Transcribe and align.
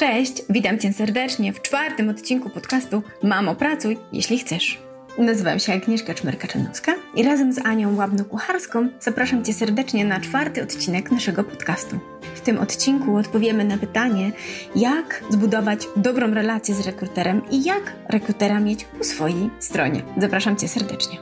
Cześć, 0.00 0.42
witam 0.50 0.78
Cię 0.78 0.92
serdecznie 0.92 1.52
w 1.52 1.62
czwartym 1.62 2.08
odcinku 2.08 2.50
podcastu 2.50 3.02
Mamo, 3.22 3.54
pracuj, 3.54 3.98
jeśli 4.12 4.38
chcesz. 4.38 4.78
Nazywam 5.18 5.58
się 5.58 5.72
Agnieszka 5.72 6.14
Czmerka-Czanowska 6.14 6.92
i 7.14 7.22
razem 7.22 7.52
z 7.52 7.58
Anią 7.58 7.96
Łabną-Kucharską 7.96 8.88
zapraszam 9.00 9.44
Cię 9.44 9.52
serdecznie 9.52 10.04
na 10.04 10.20
czwarty 10.20 10.62
odcinek 10.62 11.10
naszego 11.10 11.44
podcastu. 11.44 11.98
W 12.34 12.40
tym 12.40 12.58
odcinku 12.58 13.16
odpowiemy 13.16 13.64
na 13.64 13.78
pytanie, 13.78 14.32
jak 14.76 15.24
zbudować 15.30 15.80
dobrą 15.96 16.34
relację 16.34 16.74
z 16.74 16.86
rekruterem 16.86 17.42
i 17.50 17.64
jak 17.64 17.92
rekrutera 18.08 18.60
mieć 18.60 18.84
po 18.84 19.04
swojej 19.04 19.50
stronie. 19.58 20.02
Zapraszam 20.16 20.56
Cię 20.56 20.68
serdecznie. 20.68 21.18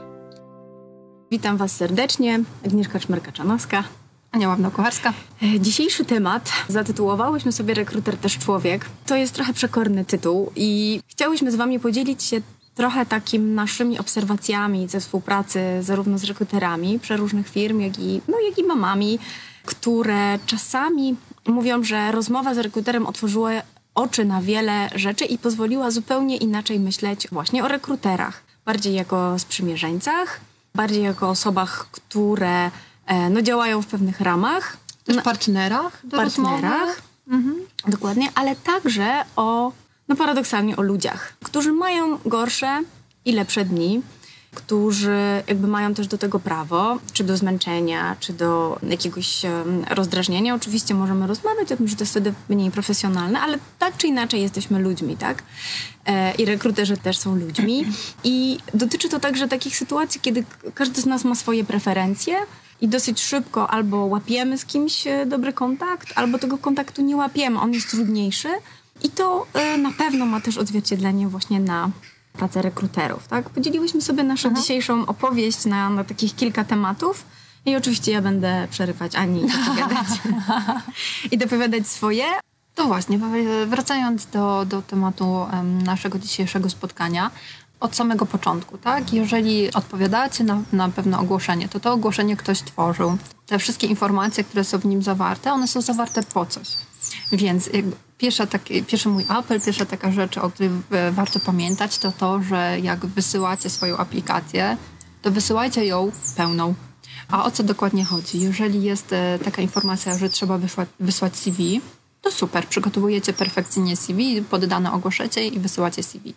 Witam 1.31 1.57
Was 1.57 1.75
serdecznie, 1.75 2.39
Agnieszka 2.65 2.99
Czmerka-Czanowska. 2.99 3.83
Ania 4.31 4.47
Ławno-Kucharska. 4.47 5.13
E, 5.43 5.59
dzisiejszy 5.59 6.05
temat 6.05 6.51
zatytułowałyśmy 6.67 7.51
sobie 7.51 7.73
Rekruter 7.73 8.17
też 8.17 8.37
człowiek. 8.37 8.85
To 9.05 9.15
jest 9.15 9.33
trochę 9.33 9.53
przekorny 9.53 10.05
tytuł 10.05 10.51
i 10.55 11.01
chciałyśmy 11.07 11.51
z 11.51 11.55
Wami 11.55 11.79
podzielić 11.79 12.23
się 12.23 12.41
trochę 12.75 13.05
takim 13.05 13.55
naszymi 13.55 13.99
obserwacjami 13.99 14.87
ze 14.87 14.99
współpracy 14.99 15.59
zarówno 15.81 16.17
z 16.17 16.23
rekruterami 16.23 16.99
przeróżnych 16.99 17.49
firm, 17.49 17.79
jak 17.79 17.99
i, 17.99 18.21
no, 18.27 18.37
jak 18.49 18.57
i 18.57 18.63
mamami, 18.63 19.19
które 19.65 20.39
czasami 20.45 21.15
mówią, 21.47 21.83
że 21.83 22.11
rozmowa 22.11 22.53
z 22.53 22.57
rekruterem 22.57 23.07
otworzyła 23.07 23.51
oczy 23.95 24.25
na 24.25 24.41
wiele 24.41 24.89
rzeczy 24.95 25.25
i 25.25 25.37
pozwoliła 25.37 25.91
zupełnie 25.91 26.37
inaczej 26.37 26.79
myśleć 26.79 27.27
właśnie 27.31 27.63
o 27.63 27.67
rekruterach. 27.67 28.43
Bardziej 28.65 28.93
jako 28.93 29.39
sprzymierzeńcach, 29.39 30.39
bardziej 30.75 31.03
jako 31.03 31.29
osobach, 31.29 31.87
które 31.91 32.71
no, 33.29 33.41
działają 33.41 33.81
w 33.81 33.87
pewnych 33.87 34.21
ramach. 34.21 34.77
Też 35.05 35.15
no, 35.15 35.21
partnerach 35.21 36.01
do 36.03 36.17
partnerach. 36.17 37.01
Mhm. 37.27 37.55
Dokładnie, 37.87 38.29
ale 38.35 38.55
także 38.55 39.23
o, 39.35 39.71
no 40.07 40.15
paradoksalnie 40.15 40.77
o 40.77 40.81
ludziach, 40.81 41.33
którzy 41.43 41.73
mają 41.73 42.19
gorsze 42.25 42.83
i 43.25 43.31
lepsze 43.31 43.65
dni, 43.65 44.01
którzy 44.55 45.43
jakby 45.47 45.67
mają 45.67 45.93
też 45.93 46.07
do 46.07 46.17
tego 46.17 46.39
prawo, 46.39 46.97
czy 47.13 47.23
do 47.23 47.37
zmęczenia, 47.37 48.15
czy 48.19 48.33
do 48.33 48.79
jakiegoś 48.83 49.43
um, 49.43 49.83
rozdrażnienia. 49.89 50.55
Oczywiście 50.55 50.93
możemy 50.93 51.27
rozmawiać 51.27 51.71
o 51.71 51.77
tym, 51.77 51.87
że 51.87 51.95
to 51.95 52.03
jest 52.03 52.11
wtedy 52.11 52.33
mniej 52.49 52.71
profesjonalne, 52.71 53.39
ale 53.39 53.59
tak 53.79 53.97
czy 53.97 54.07
inaczej 54.07 54.41
jesteśmy 54.41 54.79
ludźmi, 54.79 55.17
tak? 55.17 55.43
E, 56.05 56.35
I 56.35 56.45
rekruterzy 56.45 56.97
też 56.97 57.17
są 57.17 57.35
ludźmi. 57.35 57.85
I 58.23 58.57
dotyczy 58.73 59.09
to 59.09 59.19
także 59.19 59.47
takich 59.47 59.77
sytuacji, 59.77 60.21
kiedy 60.21 60.43
każdy 60.73 61.01
z 61.01 61.05
nas 61.05 61.23
ma 61.23 61.35
swoje 61.35 61.63
preferencje, 61.63 62.35
i 62.81 62.87
dosyć 62.87 63.21
szybko 63.21 63.69
albo 63.69 63.97
łapiemy 64.05 64.57
z 64.57 64.65
kimś 64.65 65.07
e, 65.07 65.25
dobry 65.25 65.53
kontakt, 65.53 66.13
albo 66.15 66.39
tego 66.39 66.57
kontaktu 66.57 67.01
nie 67.01 67.15
łapiemy, 67.15 67.59
on 67.59 67.73
jest 67.73 67.89
trudniejszy 67.89 68.49
i 69.03 69.09
to 69.09 69.45
y, 69.75 69.77
na 69.77 69.91
pewno 69.91 70.25
ma 70.25 70.41
też 70.41 70.57
odzwierciedlenie 70.57 71.27
właśnie 71.27 71.59
na 71.59 71.89
pracę 72.33 72.61
rekruterów. 72.61 73.27
Tak? 73.27 73.49
Podzieliłyśmy 73.49 74.01
sobie 74.01 74.23
naszą 74.23 74.49
Aha. 74.51 74.61
dzisiejszą 74.61 75.05
opowieść 75.05 75.65
na, 75.65 75.89
na 75.89 76.03
takich 76.03 76.35
kilka 76.35 76.63
tematów. 76.63 77.25
I 77.65 77.75
oczywiście 77.75 78.11
ja 78.11 78.21
będę 78.21 78.67
przerywać 78.71 79.15
Ani 79.15 79.45
i 79.45 79.47
dopowiadać, 79.57 80.07
i 81.31 81.37
dopowiadać 81.37 81.87
swoje. 81.87 82.23
To 82.75 82.85
właśnie, 82.85 83.19
wracając 83.67 84.25
do, 84.25 84.65
do 84.65 84.81
tematu 84.81 85.45
naszego 85.63 86.19
dzisiejszego 86.19 86.69
spotkania, 86.69 87.31
od 87.79 87.95
samego 87.95 88.25
początku, 88.25 88.77
tak? 88.77 89.13
Jeżeli 89.13 89.73
odpowiadacie 89.73 90.43
na, 90.43 90.61
na 90.73 90.89
pewne 90.89 91.19
ogłoszenie, 91.19 91.69
to 91.69 91.79
to 91.79 91.93
ogłoszenie 91.93 92.37
ktoś 92.37 92.61
tworzył. 92.61 93.17
Te 93.45 93.59
wszystkie 93.59 93.87
informacje, 93.87 94.43
które 94.43 94.63
są 94.63 94.77
w 94.77 94.85
nim 94.85 95.03
zawarte, 95.03 95.53
one 95.53 95.67
są 95.67 95.81
zawarte 95.81 96.23
po 96.23 96.45
coś. 96.45 96.67
Więc 97.31 97.69
pierwsza 98.17 98.47
taki, 98.47 98.83
pierwszy 98.83 99.09
mój 99.09 99.25
apel, 99.27 99.61
pierwsza 99.61 99.85
taka 99.85 100.11
rzecz, 100.11 100.37
o 100.37 100.49
której 100.49 100.71
warto 101.11 101.39
pamiętać, 101.39 101.97
to 101.97 102.11
to, 102.11 102.41
że 102.41 102.77
jak 102.81 103.05
wysyłacie 103.05 103.69
swoją 103.69 103.97
aplikację, 103.97 104.77
to 105.21 105.31
wysyłajcie 105.31 105.85
ją 105.85 106.11
pełną. 106.35 106.73
A 107.31 107.43
o 107.43 107.51
co 107.51 107.63
dokładnie 107.63 108.05
chodzi? 108.05 108.39
Jeżeli 108.39 108.83
jest 108.83 109.13
e, 109.13 109.39
taka 109.43 109.61
informacja, 109.61 110.17
że 110.17 110.29
trzeba 110.29 110.57
wysłać, 110.57 110.89
wysłać 110.99 111.35
CV, 111.35 111.81
to 112.29 112.35
super, 112.35 112.67
przygotowujecie 112.67 113.33
perfekcyjnie 113.33 113.95
CV, 113.95 114.41
poddane 114.41 114.91
ogłoszecie 114.91 115.47
i 115.47 115.59
wysyłacie 115.59 116.03
CV. 116.03 116.33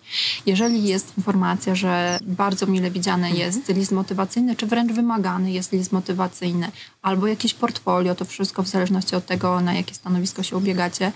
Jeżeli 0.46 0.84
jest 0.84 1.12
informacja, 1.18 1.74
że 1.74 2.18
bardzo 2.22 2.66
mile 2.66 2.90
widziany 2.90 3.26
mhm. 3.26 3.46
jest 3.46 3.68
list 3.68 3.92
motywacyjny, 3.92 4.56
czy 4.56 4.66
wręcz 4.66 4.92
wymagany 4.92 5.52
jest 5.52 5.72
list 5.72 5.92
motywacyjny, 5.92 6.70
albo 7.02 7.26
jakieś 7.26 7.54
portfolio, 7.54 8.14
to 8.14 8.24
wszystko 8.24 8.62
w 8.62 8.68
zależności 8.68 9.16
od 9.16 9.26
tego, 9.26 9.60
na 9.60 9.74
jakie 9.74 9.94
stanowisko 9.94 10.42
się 10.42 10.56
ubiegacie, 10.56 11.12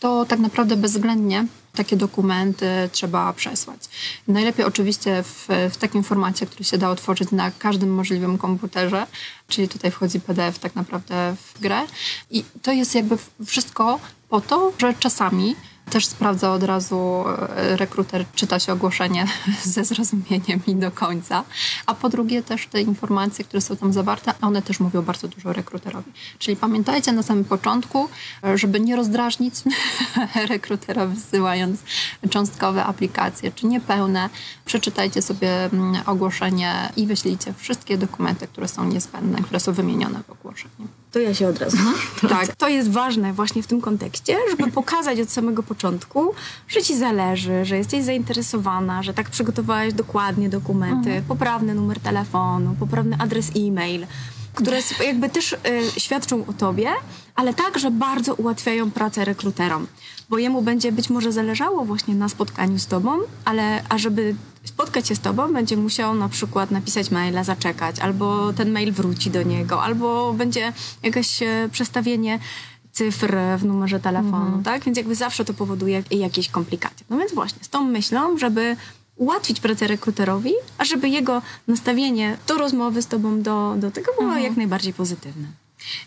to 0.00 0.24
tak 0.24 0.38
naprawdę 0.38 0.76
bezwzględnie 0.76 1.46
takie 1.74 1.96
dokumenty 1.96 2.66
trzeba 2.92 3.32
przesłać. 3.32 3.80
Najlepiej 4.28 4.64
oczywiście 4.64 5.22
w, 5.22 5.48
w 5.70 5.76
takim 5.76 6.02
formacie, 6.02 6.46
który 6.46 6.64
się 6.64 6.78
da 6.78 6.90
otworzyć 6.90 7.30
na 7.30 7.50
każdym 7.50 7.94
możliwym 7.94 8.38
komputerze, 8.38 9.06
czyli 9.48 9.68
tutaj 9.68 9.90
wchodzi 9.90 10.20
PDF 10.20 10.58
tak 10.58 10.74
naprawdę 10.74 11.36
w 11.38 11.60
grę. 11.60 11.82
I 12.30 12.44
to 12.62 12.72
jest 12.72 12.94
jakby 12.94 13.16
wszystko 13.46 14.00
po 14.28 14.40
to, 14.40 14.72
że 14.78 14.94
czasami 14.94 15.56
też 15.90 16.06
sprawdza 16.06 16.52
od 16.52 16.62
razu 16.62 17.24
e, 17.56 17.76
rekruter, 17.76 18.24
czyta 18.34 18.58
się 18.58 18.72
ogłoszenie 18.72 19.26
ze 19.64 19.84
zrozumieniem 19.84 20.60
i 20.66 20.74
do 20.74 20.90
końca. 20.90 21.44
A 21.86 21.94
po 21.94 22.08
drugie 22.08 22.42
też 22.42 22.66
te 22.66 22.82
informacje, 22.82 23.44
które 23.44 23.60
są 23.60 23.76
tam 23.76 23.92
zawarte, 23.92 24.32
one 24.40 24.62
też 24.62 24.80
mówią 24.80 25.02
bardzo 25.02 25.28
dużo 25.28 25.52
rekruterowi. 25.52 26.12
Czyli 26.38 26.56
pamiętajcie 26.56 27.12
na 27.12 27.22
samym 27.22 27.44
początku, 27.44 28.08
e, 28.44 28.58
żeby 28.58 28.80
nie 28.80 28.96
rozdrażnić 28.96 29.54
rekrutera 30.48 31.06
wysyłając 31.06 31.80
cząstkowe 32.30 32.84
aplikacje, 32.84 33.52
czy 33.52 33.66
niepełne. 33.66 34.30
Przeczytajcie 34.64 35.22
sobie 35.22 35.64
mm, 35.64 36.02
ogłoszenie 36.06 36.92
i 36.96 37.06
wyślijcie 37.06 37.54
wszystkie 37.56 37.98
dokumenty, 37.98 38.46
które 38.46 38.68
są 38.68 38.84
niezbędne, 38.84 39.42
które 39.42 39.60
są 39.60 39.72
wymienione 39.72 40.22
w 40.22 40.30
ogłoszeniu 40.30 40.88
to 41.16 41.20
ja 41.20 41.34
się 41.34 41.48
od 41.48 41.58
razu. 41.58 41.76
tak, 42.28 42.56
to 42.56 42.68
jest 42.68 42.90
ważne 42.90 43.32
właśnie 43.32 43.62
w 43.62 43.66
tym 43.66 43.80
kontekście, 43.80 44.36
żeby 44.50 44.70
pokazać 44.80 45.20
od 45.20 45.30
samego 45.30 45.62
początku, 45.62 46.34
że 46.68 46.82
ci 46.82 46.96
zależy, 46.96 47.64
że 47.64 47.76
jesteś 47.76 48.04
zainteresowana, 48.04 49.02
że 49.02 49.14
tak 49.14 49.30
przygotowałaś 49.30 49.92
dokładnie 49.92 50.48
dokumenty, 50.48 51.08
mhm. 51.08 51.24
poprawny 51.24 51.74
numer 51.74 52.00
telefonu, 52.00 52.76
poprawny 52.80 53.16
adres 53.18 53.50
e-mail, 53.56 54.06
które 54.54 54.78
jakby 55.06 55.28
też 55.28 55.52
y, 55.52 55.56
świadczą 56.00 56.46
o 56.46 56.52
tobie, 56.52 56.88
ale 57.34 57.54
także 57.54 57.90
bardzo 57.90 58.34
ułatwiają 58.34 58.90
pracę 58.90 59.24
rekruterom, 59.24 59.86
bo 60.28 60.38
jemu 60.38 60.62
będzie 60.62 60.92
być 60.92 61.10
może 61.10 61.32
zależało 61.32 61.84
właśnie 61.84 62.14
na 62.14 62.28
spotkaniu 62.28 62.78
z 62.78 62.86
tobą, 62.86 63.18
ale 63.44 63.82
a 63.88 63.98
żeby 63.98 64.34
spotkać 64.66 65.08
się 65.08 65.14
z 65.14 65.20
tobą, 65.20 65.52
będzie 65.52 65.76
musiał 65.76 66.14
na 66.14 66.28
przykład 66.28 66.70
napisać 66.70 67.10
maila, 67.10 67.44
zaczekać, 67.44 67.98
albo 67.98 68.52
ten 68.52 68.70
mail 68.70 68.92
wróci 68.92 69.30
do 69.30 69.42
niego, 69.42 69.82
albo 69.82 70.32
będzie 70.32 70.72
jakieś 71.02 71.42
e, 71.42 71.68
przestawienie 71.72 72.38
cyfr 72.92 73.36
w 73.58 73.64
numerze 73.64 74.00
telefonu, 74.00 74.46
mhm. 74.46 74.62
tak? 74.62 74.84
Więc 74.84 74.96
jakby 74.96 75.14
zawsze 75.14 75.44
to 75.44 75.54
powoduje 75.54 76.02
jakieś 76.10 76.48
komplikacje. 76.48 77.06
No 77.10 77.18
więc 77.18 77.34
właśnie 77.34 77.64
z 77.64 77.68
tą 77.68 77.84
myślą, 77.84 78.38
żeby 78.38 78.76
ułatwić 79.16 79.60
pracę 79.60 79.86
rekruterowi, 79.86 80.52
a 80.78 80.84
żeby 80.84 81.08
jego 81.08 81.42
nastawienie 81.68 82.36
do 82.46 82.58
rozmowy 82.58 83.02
z 83.02 83.06
tobą, 83.06 83.42
do, 83.42 83.74
do 83.78 83.90
tego 83.90 84.12
było 84.12 84.26
mhm. 84.26 84.44
jak 84.44 84.56
najbardziej 84.56 84.92
pozytywne. 84.92 85.46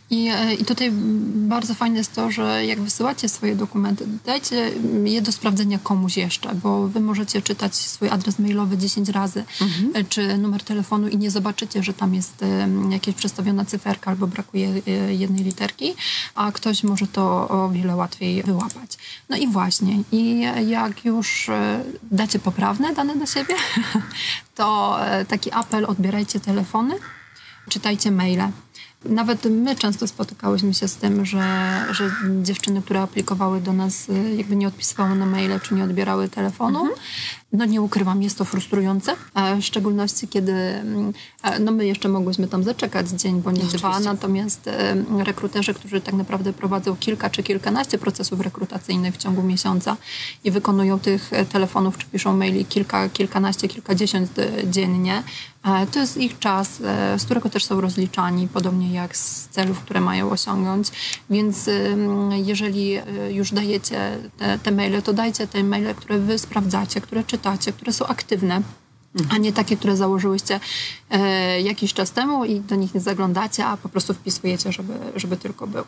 I, 0.09 0.28
e, 0.28 0.53
I 0.53 0.66
tutaj 0.66 0.91
bardzo 1.34 1.73
fajne 1.73 1.97
jest 1.97 2.16
to, 2.16 2.31
że 2.31 2.66
jak 2.66 2.81
wysyłacie 2.81 3.29
swoje 3.29 3.56
dokumenty, 3.56 4.07
dajcie 4.25 4.72
je 5.03 5.22
do 5.22 5.31
sprawdzenia 5.31 5.79
komuś 5.84 6.17
jeszcze, 6.17 6.56
bo 6.56 6.88
wy 6.88 7.00
możecie 7.00 7.41
czytać 7.41 7.75
swój 7.75 8.09
adres 8.09 8.39
mailowy 8.39 8.78
10 8.78 9.09
razy, 9.09 9.44
mhm. 9.62 9.91
E, 9.94 10.03
czy 10.03 10.38
numer 10.38 10.63
telefonu 10.63 11.07
i 11.07 11.18
nie 11.18 11.31
zobaczycie, 11.31 11.84
że 11.84 11.94
tam 11.94 12.16
jest 12.16 12.45
jakieś 12.89 13.16
przestawiona 13.16 13.66
cyferka 13.66 14.12
albo 14.12 14.28
brakuje 14.28 14.81
e, 14.88 15.13
jednej 15.13 15.44
literki, 15.44 15.94
a 16.35 16.51
ktoś 16.51 16.84
może 16.84 17.07
to 17.07 17.50
o 17.50 17.69
wiele 17.69 17.95
łatwiej 17.95 18.44
wyłapać. 18.44 18.98
No 19.30 19.38
i 19.38 19.48
właśnie, 19.48 20.04
i 20.12 20.42
jak 20.68 21.06
już 21.06 21.50
dacie 22.12 22.39
poprawne 22.39 22.94
dane 22.94 23.15
na 23.15 23.25
siebie, 23.25 23.56
to 24.56 25.00
taki 25.27 25.51
apel, 25.51 25.86
odbierajcie 25.86 26.39
telefony, 26.39 26.95
czytajcie 27.69 28.12
maile. 28.12 28.51
Nawet 29.06 29.46
my 29.46 29.75
często 29.75 30.07
spotykałyśmy 30.07 30.74
się 30.74 30.88
z 30.88 30.96
tym, 30.96 31.25
że, 31.25 31.44
że 31.92 32.12
dziewczyny, 32.42 32.81
które 32.81 33.01
aplikowały 33.01 33.62
do 33.62 33.74
nas, 33.74 34.10
y, 34.10 34.36
jakby 34.36 34.56
nie 34.56 34.68
odpisywały 34.68 35.16
na 35.16 35.25
maile, 35.25 35.60
czy 35.60 35.74
nie 35.74 35.84
odbierały 35.84 36.30
telefonu. 36.30 36.80
Mhm. 36.80 37.00
No 37.54 37.66
nie 37.66 37.81
ukrywam, 37.81 38.24
jest 38.24 38.38
to 38.38 38.46
frustrujące, 38.46 39.16
w 39.62 39.63
szczególności 39.63 40.28
kiedy 40.28 40.54
mm, 40.54 41.13
no 41.60 41.72
my 41.72 41.86
jeszcze 41.86 42.10
mogłyśmy 42.10 42.48
tam 42.48 42.63
zaczekać 42.63 43.10
dzień 43.10 43.42
bądź 43.42 43.63
no, 43.63 43.69
dwa, 43.80 44.00
natomiast 44.00 44.69
rekruterzy, 45.25 45.74
którzy 45.74 46.01
tak 46.01 46.13
naprawdę 46.13 46.54
prowadzą 46.54 46.96
kilka 46.96 47.30
czy 47.30 47.44
kilkanaście 47.44 47.98
procesów 47.98 48.40
rekrutacyjnych 48.40 49.16
w 49.16 49.18
ciągu 49.18 49.44
miesiąca 49.44 49.98
i 50.44 50.51
wykonują 50.51 51.00
tych 51.00 51.34
e, 51.34 51.46
telefonów 51.46 51.98
czy 51.98 52.07
piszą 52.07 52.38
maili 52.38 52.66
kilka, 52.66 53.10
kilkanaście, 53.10 53.68
kilkadziesiąt 53.68 54.40
e, 54.40 54.68
dziennie, 54.68 55.24
e, 55.66 55.88
to 55.88 56.00
jest 56.00 56.18
ich 56.18 56.40
czas, 56.40 56.81
z 57.18 57.24
którego 57.25 57.50
też 57.50 57.66
są 57.66 57.81
rozliczani, 57.81 58.48
podobnie 58.48 58.94
jak 58.94 59.18
z 59.18 59.48
celów, 59.48 59.80
które 59.80 60.02
mają 60.02 60.30
osiągnąć. 60.30 60.88
Więc 61.30 61.69
jeżeli 62.45 63.00
już 63.30 63.52
dajecie 63.52 64.18
te, 64.38 64.60
te 64.60 64.72
maile, 64.72 65.02
to 65.02 65.13
dajcie 65.13 65.48
te 65.48 65.63
maile, 65.63 65.95
które 65.95 66.19
wy 66.19 66.40
sprawdzacie, 66.40 67.02
które 67.02 67.24
czytacie, 67.24 67.38
które 67.74 67.94
są 67.94 68.06
aktywne 68.06 68.62
a 69.30 69.38
nie 69.38 69.53
takie, 69.53 69.77
które 69.77 69.97
założyłyście 69.97 70.59
e, 71.09 71.62
jakiś 71.62 71.94
czas 71.94 72.12
temu 72.12 72.45
i 72.45 72.59
do 72.59 72.75
nich 72.75 72.94
nie 72.94 73.01
zaglądacie, 73.01 73.65
a 73.65 73.77
po 73.77 73.89
prostu 73.89 74.13
wpisujecie, 74.13 74.71
żeby, 74.71 74.94
żeby 75.15 75.38
tylko 75.38 75.68
był. 75.68 75.83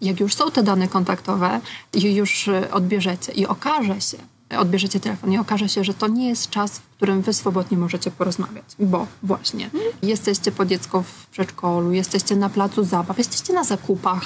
Jak 0.00 0.20
już 0.20 0.34
są 0.34 0.50
te 0.50 0.62
dane 0.62 0.88
kontaktowe 0.88 1.60
i 1.92 2.14
już 2.14 2.50
odbierzecie 2.72 3.32
i 3.32 3.46
okaże 3.46 4.00
się, 4.00 4.18
odbierzecie 4.58 5.00
telefon 5.00 5.32
i 5.32 5.38
okaże 5.38 5.68
się, 5.68 5.84
że 5.84 5.94
to 5.94 6.08
nie 6.08 6.28
jest 6.28 6.50
czas, 6.50 6.78
w 6.78 6.82
którym 6.96 7.22
wy 7.22 7.32
swobodnie 7.32 7.78
możecie 7.78 8.10
porozmawiać, 8.10 8.64
bo 8.78 9.06
właśnie 9.22 9.70
jesteście 10.02 10.52
po 10.52 10.64
dziecko 10.64 11.02
w 11.02 11.26
przedszkolu, 11.26 11.92
jesteście 11.92 12.36
na 12.36 12.50
placu 12.50 12.84
zabaw, 12.84 13.18
jesteście 13.18 13.52
na 13.52 13.64
zakupach. 13.64 14.22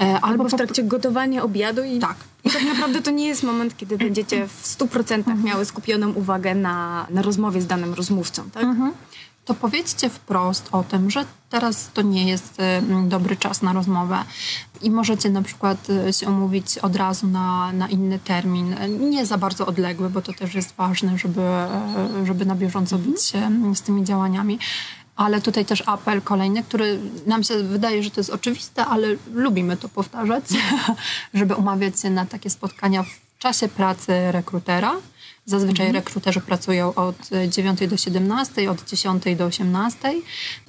E, 0.00 0.14
albo, 0.14 0.26
albo 0.26 0.48
w 0.48 0.54
trakcie 0.54 0.82
po... 0.82 0.88
gotowania 0.88 1.42
obiadu 1.42 1.82
i 1.84 1.98
tak. 1.98 2.16
I 2.44 2.50
tak 2.50 2.62
naprawdę 2.62 3.02
to 3.02 3.10
nie 3.10 3.26
jest 3.26 3.42
moment, 3.42 3.76
kiedy 3.76 3.98
będziecie 3.98 4.48
w 4.48 4.78
100% 4.78 5.44
miały 5.44 5.64
skupioną 5.64 6.12
uwagę 6.12 6.54
na, 6.54 7.06
na 7.10 7.22
rozmowie 7.22 7.62
z 7.62 7.66
danym 7.66 7.94
rozmówcą, 7.94 8.50
tak? 8.50 8.62
Mhm 8.62 8.92
to 9.46 9.54
powiedzcie 9.54 10.10
wprost 10.10 10.68
o 10.72 10.82
tym, 10.82 11.10
że 11.10 11.24
teraz 11.50 11.90
to 11.94 12.02
nie 12.02 12.28
jest 12.28 12.60
y, 12.60 13.08
dobry 13.08 13.36
czas 13.36 13.62
na 13.62 13.72
rozmowę 13.72 14.24
i 14.82 14.90
możecie 14.90 15.30
na 15.30 15.42
przykład 15.42 15.90
y, 16.08 16.12
się 16.12 16.28
umówić 16.28 16.78
od 16.78 16.96
razu 16.96 17.26
na, 17.26 17.72
na 17.72 17.88
inny 17.88 18.18
termin, 18.18 18.76
nie 19.10 19.26
za 19.26 19.38
bardzo 19.38 19.66
odległy, 19.66 20.10
bo 20.10 20.22
to 20.22 20.32
też 20.32 20.54
jest 20.54 20.74
ważne, 20.76 21.18
żeby, 21.18 21.40
y, 22.22 22.26
żeby 22.26 22.46
na 22.46 22.54
bieżąco 22.54 22.96
mhm. 22.96 23.12
być 23.12 23.78
z 23.78 23.82
tymi 23.82 24.04
działaniami. 24.04 24.58
Ale 25.16 25.40
tutaj 25.40 25.64
też 25.64 25.82
apel 25.86 26.22
kolejny, 26.22 26.62
który 26.62 26.98
nam 27.26 27.42
się 27.44 27.62
wydaje, 27.62 28.02
że 28.02 28.10
to 28.10 28.20
jest 28.20 28.30
oczywiste, 28.30 28.86
ale 28.86 29.08
lubimy 29.32 29.76
to 29.76 29.88
powtarzać, 29.88 30.44
żeby 31.34 31.54
umawiać 31.54 32.00
się 32.00 32.10
na 32.10 32.26
takie 32.26 32.50
spotkania 32.50 33.02
w 33.02 33.38
czasie 33.38 33.68
pracy 33.68 34.32
rekrutera 34.32 34.96
Zazwyczaj 35.48 35.86
mhm. 35.86 36.04
rekruterzy 36.04 36.40
pracują 36.40 36.94
od 36.94 37.16
9 37.48 37.88
do 37.88 37.96
17, 37.96 38.70
od 38.70 38.84
10 38.84 39.24
do 39.36 39.44
18. 39.44 40.14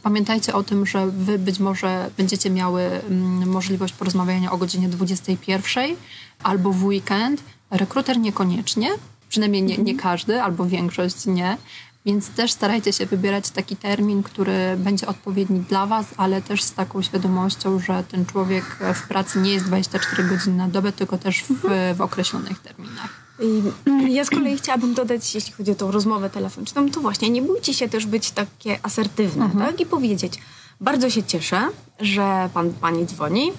Pamiętajcie 0.03 0.53
o 0.53 0.63
tym, 0.63 0.85
że 0.85 1.07
wy 1.07 1.39
być 1.39 1.59
może 1.59 2.09
będziecie 2.17 2.49
miały 2.49 2.81
mm, 2.81 3.49
możliwość 3.49 3.93
porozmawiania 3.93 4.51
o 4.51 4.57
godzinie 4.57 4.89
21 4.89 5.95
albo 6.43 6.71
w 6.71 6.83
weekend. 6.83 7.43
Rekruter 7.71 8.19
niekoniecznie, 8.19 8.89
przynajmniej 9.29 9.63
nie, 9.63 9.77
nie 9.77 9.93
mhm. 9.93 9.97
każdy, 9.97 10.41
albo 10.41 10.65
większość 10.65 11.25
nie. 11.25 11.57
Więc 12.05 12.29
też 12.29 12.51
starajcie 12.51 12.93
się 12.93 13.05
wybierać 13.05 13.49
taki 13.49 13.75
termin, 13.75 14.23
który 14.23 14.77
będzie 14.77 15.07
odpowiedni 15.07 15.59
dla 15.59 15.85
Was, 15.85 16.05
ale 16.17 16.41
też 16.41 16.63
z 16.63 16.73
taką 16.73 17.01
świadomością, 17.01 17.79
że 17.79 18.03
ten 18.11 18.25
człowiek 18.25 18.65
w 18.93 19.07
pracy 19.07 19.39
nie 19.39 19.51
jest 19.51 19.65
24 19.65 20.23
godziny 20.23 20.57
na 20.57 20.67
dobę, 20.67 20.91
tylko 20.91 21.17
też 21.17 21.43
w, 21.43 21.51
mhm. 21.51 21.95
w 21.95 22.01
określonych 22.01 22.59
terminach. 22.59 23.26
Ja 24.09 24.25
z 24.25 24.29
kolei 24.29 24.57
chciałabym 24.57 24.93
dodać, 24.93 25.35
jeśli 25.35 25.53
chodzi 25.53 25.71
o 25.71 25.75
tą 25.75 25.91
rozmowę 25.91 26.29
telefoniczną, 26.29 26.89
to 26.89 27.01
właśnie 27.01 27.29
nie 27.29 27.41
bójcie 27.41 27.73
się 27.73 27.89
też 27.89 28.05
być 28.05 28.31
takie 28.31 28.79
asertywne, 28.83 29.45
mhm. 29.45 29.65
tak? 29.65 29.81
I 29.81 29.85
powiedzieć, 29.85 30.33
bardzo 30.81 31.09
się 31.09 31.23
cieszę, 31.23 31.61
że 31.99 32.49
pan, 32.53 32.73
pani 32.73 33.05
dzwoni, 33.05 33.51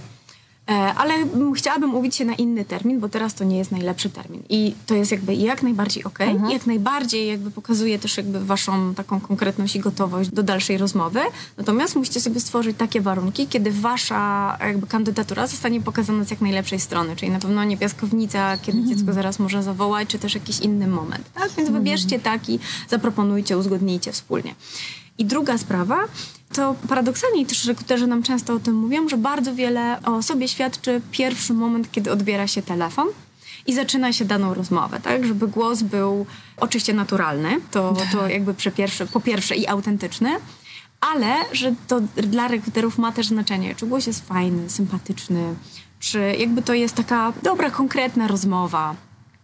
ale 0.74 1.14
chciałabym 1.56 1.90
mówić 1.90 2.16
się 2.16 2.24
na 2.24 2.34
inny 2.34 2.64
termin, 2.64 3.00
bo 3.00 3.08
teraz 3.08 3.34
to 3.34 3.44
nie 3.44 3.58
jest 3.58 3.70
najlepszy 3.70 4.10
termin. 4.10 4.42
I 4.48 4.74
to 4.86 4.94
jest 4.94 5.10
jakby 5.10 5.34
jak 5.34 5.62
najbardziej 5.62 6.04
okay, 6.04 6.28
mhm. 6.28 6.50
jak 6.52 6.66
najbardziej 6.66 7.28
jakby 7.28 7.50
pokazuje 7.50 7.98
też 7.98 8.16
jakby 8.16 8.44
waszą 8.44 8.94
taką 8.94 9.20
konkretność 9.20 9.76
i 9.76 9.80
gotowość 9.80 10.30
do 10.30 10.42
dalszej 10.42 10.78
rozmowy. 10.78 11.20
Natomiast 11.56 11.96
musicie 11.96 12.20
sobie 12.20 12.40
stworzyć 12.40 12.76
takie 12.76 13.00
warunki, 13.00 13.46
kiedy 13.46 13.72
wasza 13.72 14.56
jakby 14.60 14.86
kandydatura 14.86 15.46
zostanie 15.46 15.80
pokazana 15.80 16.24
z 16.24 16.30
jak 16.30 16.40
najlepszej 16.40 16.80
strony, 16.80 17.16
czyli 17.16 17.32
na 17.32 17.38
pewno 17.38 17.64
nie 17.64 17.76
piaskownica, 17.76 18.58
kiedy 18.58 18.78
mhm. 18.78 18.96
dziecko 18.96 19.12
zaraz 19.12 19.38
może 19.38 19.62
zawołać, 19.62 20.08
czy 20.08 20.18
też 20.18 20.34
jakiś 20.34 20.60
inny 20.60 20.86
moment. 20.86 21.32
Tak? 21.34 21.48
Więc 21.48 21.68
mhm. 21.68 21.72
wybierzcie 21.72 22.18
taki, 22.18 22.58
zaproponujcie, 22.88 23.58
uzgodnijcie 23.58 24.12
wspólnie. 24.12 24.54
I 25.18 25.24
druga 25.24 25.58
sprawa, 25.58 25.98
to 26.52 26.74
paradoksalnie 26.88 27.46
też 27.46 27.64
rekruterzy 27.64 28.06
nam 28.06 28.22
często 28.22 28.54
o 28.54 28.58
tym 28.58 28.74
mówią, 28.74 29.08
że 29.08 29.16
bardzo 29.16 29.54
wiele 29.54 30.02
o 30.02 30.22
sobie 30.22 30.48
świadczy 30.48 31.00
pierwszy 31.10 31.54
moment, 31.54 31.92
kiedy 31.92 32.12
odbiera 32.12 32.46
się 32.46 32.62
telefon 32.62 33.08
i 33.66 33.74
zaczyna 33.74 34.12
się 34.12 34.24
daną 34.24 34.54
rozmowę, 34.54 35.00
tak? 35.00 35.26
Żeby 35.26 35.48
głos 35.48 35.82
był 35.82 36.26
oczywiście 36.56 36.94
naturalny, 36.94 37.60
to, 37.70 37.96
to 38.12 38.28
jakby 38.28 38.54
pierwsze, 38.76 39.06
po 39.06 39.20
pierwsze 39.20 39.56
i 39.56 39.66
autentyczny, 39.66 40.30
ale 41.00 41.34
że 41.52 41.74
to 41.88 42.00
dla 42.16 42.48
rekruterów 42.48 42.98
ma 42.98 43.12
też 43.12 43.26
znaczenie, 43.26 43.74
czy 43.74 43.86
głos 43.86 44.06
jest 44.06 44.28
fajny, 44.28 44.70
sympatyczny, 44.70 45.54
czy 46.00 46.36
jakby 46.38 46.62
to 46.62 46.74
jest 46.74 46.94
taka 46.94 47.32
dobra, 47.42 47.70
konkretna 47.70 48.26
rozmowa, 48.26 48.94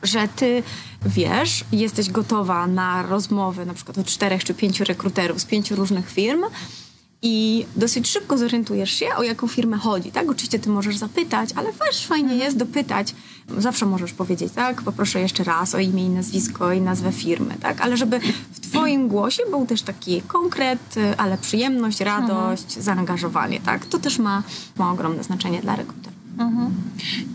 że 0.04 0.28
ty 0.36 0.62
wiesz, 1.06 1.64
jesteś 1.72 2.10
gotowa 2.10 2.66
na 2.66 3.02
rozmowy 3.02 3.66
na 3.66 3.74
przykład 3.74 3.98
od 3.98 4.06
czterech 4.06 4.44
czy 4.44 4.54
pięciu 4.54 4.84
rekruterów 4.84 5.40
z 5.40 5.44
pięciu 5.44 5.76
różnych 5.76 6.10
firm 6.10 6.44
i 7.26 7.66
dosyć 7.76 8.08
szybko 8.08 8.38
zorientujesz 8.38 8.90
się, 8.90 9.06
o 9.16 9.22
jaką 9.22 9.48
firmę 9.48 9.76
chodzi, 9.76 10.12
tak? 10.12 10.30
Oczywiście 10.30 10.58
ty 10.58 10.70
możesz 10.70 10.96
zapytać, 10.96 11.50
ale 11.56 11.72
też 11.72 12.06
fajnie 12.06 12.32
mhm. 12.32 12.40
jest 12.40 12.56
dopytać. 12.56 13.14
Zawsze 13.58 13.86
możesz 13.86 14.12
powiedzieć, 14.12 14.52
tak? 14.52 14.82
Poproszę 14.82 15.20
jeszcze 15.20 15.44
raz 15.44 15.74
o 15.74 15.78
imię 15.78 16.06
i 16.06 16.08
nazwisko 16.08 16.72
i 16.72 16.80
nazwę 16.80 17.12
firmy, 17.12 17.54
tak? 17.60 17.80
Ale 17.80 17.96
żeby 17.96 18.20
w 18.52 18.60
twoim 18.60 19.08
głosie 19.08 19.42
był 19.50 19.66
też 19.66 19.82
taki 19.82 20.22
konkret, 20.22 20.94
ale 21.16 21.38
przyjemność, 21.38 22.00
radość, 22.00 22.64
mhm. 22.64 22.82
zaangażowanie, 22.82 23.60
tak? 23.60 23.86
To 23.86 23.98
też 23.98 24.18
ma, 24.18 24.42
ma 24.76 24.92
ogromne 24.92 25.24
znaczenie 25.24 25.60
dla 25.60 25.76
rekrutera. 25.76 26.13
Mhm. 26.38 26.75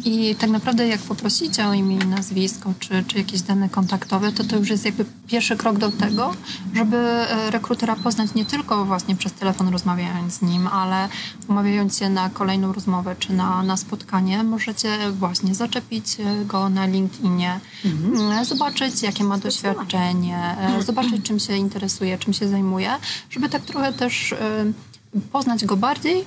I 0.06 0.36
tak 0.36 0.50
naprawdę 0.50 0.88
jak 0.88 1.01
poprosicie 1.01 1.68
o 1.68 1.74
imię 1.74 1.96
i 1.96 2.07
nazwisko, 2.07 2.74
czy, 2.80 3.04
czy 3.07 3.18
jakieś 3.18 3.42
dane 3.42 3.69
kontaktowe, 3.69 4.31
to 4.31 4.44
to 4.44 4.57
już 4.57 4.69
jest 4.69 4.86
jakby 4.86 5.06
pierwszy 5.28 5.57
krok 5.57 5.78
do 5.78 5.92
tego, 5.92 6.34
żeby 6.75 6.98
e, 6.98 7.51
rekrutera 7.51 7.96
poznać 7.96 8.34
nie 8.34 8.46
tylko 8.46 8.86
właśnie 8.86 9.16
przez 9.16 9.34
telefon 9.34 9.68
rozmawiając 9.68 10.34
z 10.34 10.42
nim, 10.42 10.68
ale 10.68 11.10
umawiając 11.48 11.98
się 11.98 12.10
na 12.10 12.30
kolejną 12.30 12.74
rozmowę, 12.74 13.16
czy 13.19 13.34
na, 13.34 13.63
na 13.63 13.78
spotkanie, 13.78 14.44
możecie 14.44 14.98
właśnie 15.12 15.56
zaczepić 15.56 16.18
e, 16.19 16.45
go 16.45 16.69
na 16.69 16.86
LinkedInie, 16.86 17.60
mhm. 17.86 18.31
E, 18.31 18.45
zobaczyć 18.45 19.04
jakie 19.04 19.24
ma 19.24 19.38
doświadczenie, 19.38 20.56
zobaczyć 20.86 21.25
czym 21.25 21.40
się 21.40 21.57
interesuje, 21.57 22.18
czym 22.18 22.34
się 22.34 22.48
zajmuje, 22.48 22.92
żeby 23.30 23.50
tak 23.50 23.62
trochę 23.62 23.94
też 23.94 24.36
poznać 25.31 25.66
go 25.66 25.78
bardziej, 25.78 26.25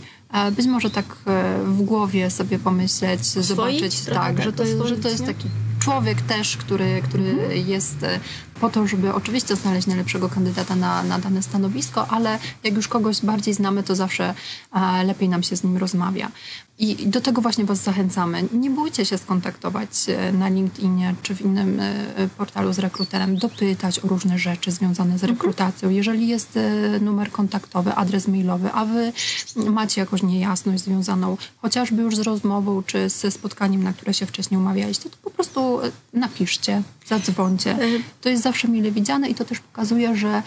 być 0.57 0.67
może 0.67 0.91
tak 0.91 1.17
e, 1.27 1.59
w 1.65 1.83
głowie 1.83 2.31
sobie 2.31 2.59
pomyśleć, 2.59 3.27
zobaczyć, 3.27 4.01
tak, 4.01 4.43
że 4.43 4.53
to, 4.53 4.65
jest, 4.65 4.83
że 4.85 4.97
to 4.97 5.09
jest 5.09 5.27
taki 5.27 5.49
człowiek 5.79 6.23
też, 6.23 6.57
który, 6.57 7.03
który 7.03 7.31
mhm. 7.31 7.69
jest 7.69 8.03
e, 8.03 8.21
po 8.63 8.71
to, 8.71 8.87
żeby 8.87 9.15
oczywiście 9.15 9.57
znaleźć 9.57 9.87
najlepszego 9.87 10.29
kandydata 10.29 10.77
na, 10.77 11.03
na 11.03 11.19
dane 11.19 11.43
stanowisko, 11.43 12.07
ale 12.09 12.39
jak 12.65 12.75
już 12.75 12.89
kogoś 12.89 13.21
bardziej 13.21 13.55
znamy, 13.55 13.83
to 13.83 13.95
zawsze 13.95 14.35
e, 14.73 15.05
lepiej 15.05 15.29
nam 15.29 15.43
się 15.43 15.57
z 15.57 15.65
nim 15.65 15.77
rozmawia. 15.77 16.31
I 16.79 17.09
do 17.09 17.21
tego 17.21 17.43
właśnie 17.43 17.65
Was 17.65 17.83
zachęcamy. 17.83 18.45
Nie 18.53 18.71
bójcie 18.71 19.05
się 19.05 19.19
skontaktować 19.19 19.89
e, 20.09 20.33
na 20.33 20.49
LinkedInie 20.49 21.15
czy 21.23 21.35
w 21.35 21.41
innym 21.41 21.81
e, 21.81 22.29
portalu 22.39 22.73
z 22.73 22.79
rekruterem, 22.79 23.37
dopytać 23.37 24.05
o 24.05 24.09
różne 24.09 24.39
rzeczy 24.39 24.71
związane 24.71 25.19
z 25.19 25.23
mhm. 25.23 25.33
rekrutacją. 25.33 25.91
Jeżeli 25.91 26.29
jest 26.29 26.59
numer 27.01 27.31
kontaktowy, 27.31 27.93
adres 27.95 28.29
mailowy, 28.29 28.73
a 28.73 28.85
Wy 28.85 29.13
macie 29.57 30.01
jakąś 30.01 30.23
niejasność 30.23 30.83
związaną 30.83 31.37
chociażby 31.63 32.03
już 32.03 32.17
z 32.17 32.21
rozmową 32.21 32.83
czy 32.83 33.09
ze 33.09 33.31
spotkaniem, 33.31 33.83
na 33.83 33.93
które 33.93 34.15
się 34.15 34.27
wcześniej 34.27 34.61
umawialiście, 34.61 35.11
to 35.11 35.17
po 35.23 35.31
prostu 35.31 35.81
napiszcie, 36.13 36.83
zadzwońcie. 37.07 37.79
To 38.21 38.29
jest 38.29 38.43
zawsze 38.43 38.69
mile 38.69 38.91
widziane 38.91 39.29
i 39.29 39.35
to 39.35 39.45
też 39.45 39.61
pokazuje, 39.61 40.17
że, 40.17 40.43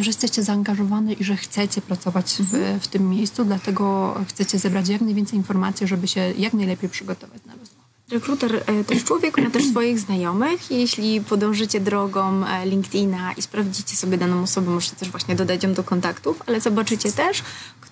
że 0.00 0.06
jesteście 0.06 0.42
zaangażowani 0.42 1.16
i 1.20 1.24
że 1.24 1.36
chcecie 1.36 1.80
pracować 1.80 2.34
w, 2.38 2.54
mhm. 2.54 2.80
w 2.80 2.88
tym 2.88 3.10
miejscu, 3.10 3.44
dlatego 3.44 4.14
chcecie 4.28 4.58
zebrać 4.58 4.88
jak 4.88 5.00
najwięcej 5.00 5.38
informacji, 5.38 5.86
żeby 5.86 6.08
się 6.08 6.20
jak 6.38 6.52
najlepiej 6.52 6.90
przygotować 6.90 7.40
na 7.46 7.52
rozmowę. 7.52 7.82
Rekruter 8.12 8.62
e, 8.66 8.84
też 8.84 9.04
człowiek 9.04 9.38
ma 9.38 9.50
też 9.50 9.64
swoich 9.64 9.98
znajomych. 9.98 10.70
Jeśli 10.70 11.20
podążycie 11.20 11.80
drogą 11.80 12.46
e, 12.46 12.66
LinkedIna 12.66 13.32
i 13.32 13.42
sprawdzicie 13.42 13.96
sobie 13.96 14.18
daną 14.18 14.42
osobę, 14.42 14.70
możecie 14.70 14.96
też 14.96 15.10
właśnie 15.10 15.36
dodać 15.36 15.62
ją 15.62 15.74
do 15.74 15.84
kontaktów, 15.84 16.42
ale 16.46 16.60
zobaczycie 16.60 17.12
też, 17.12 17.42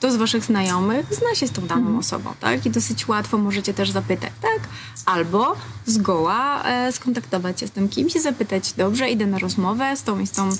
kto 0.01 0.13
z 0.13 0.17
waszych 0.17 0.45
znajomych 0.45 1.07
zna 1.15 1.35
się 1.35 1.47
z 1.47 1.51
tą 1.51 1.67
daną 1.67 1.99
osobą, 1.99 2.31
tak? 2.41 2.67
I 2.67 2.71
dosyć 2.71 3.09
łatwo 3.09 3.39
możecie 3.39 3.75
też 3.75 3.91
zapytać, 3.91 4.33
tak? 4.43 4.61
Albo 5.07 5.57
zgoła 5.87 6.65
e, 6.65 6.93
skontaktować 6.93 7.61
się 7.61 7.67
z 7.67 7.71
tym 7.71 7.89
kimś 7.89 8.17
i 8.17 8.21
zapytać, 8.21 8.73
dobrze, 8.73 9.11
idę 9.11 9.27
na 9.27 9.39
rozmowę 9.39 9.97
z 9.97 10.03
tą 10.03 10.19
i 10.19 10.27
z 10.27 10.31
tą 10.31 10.51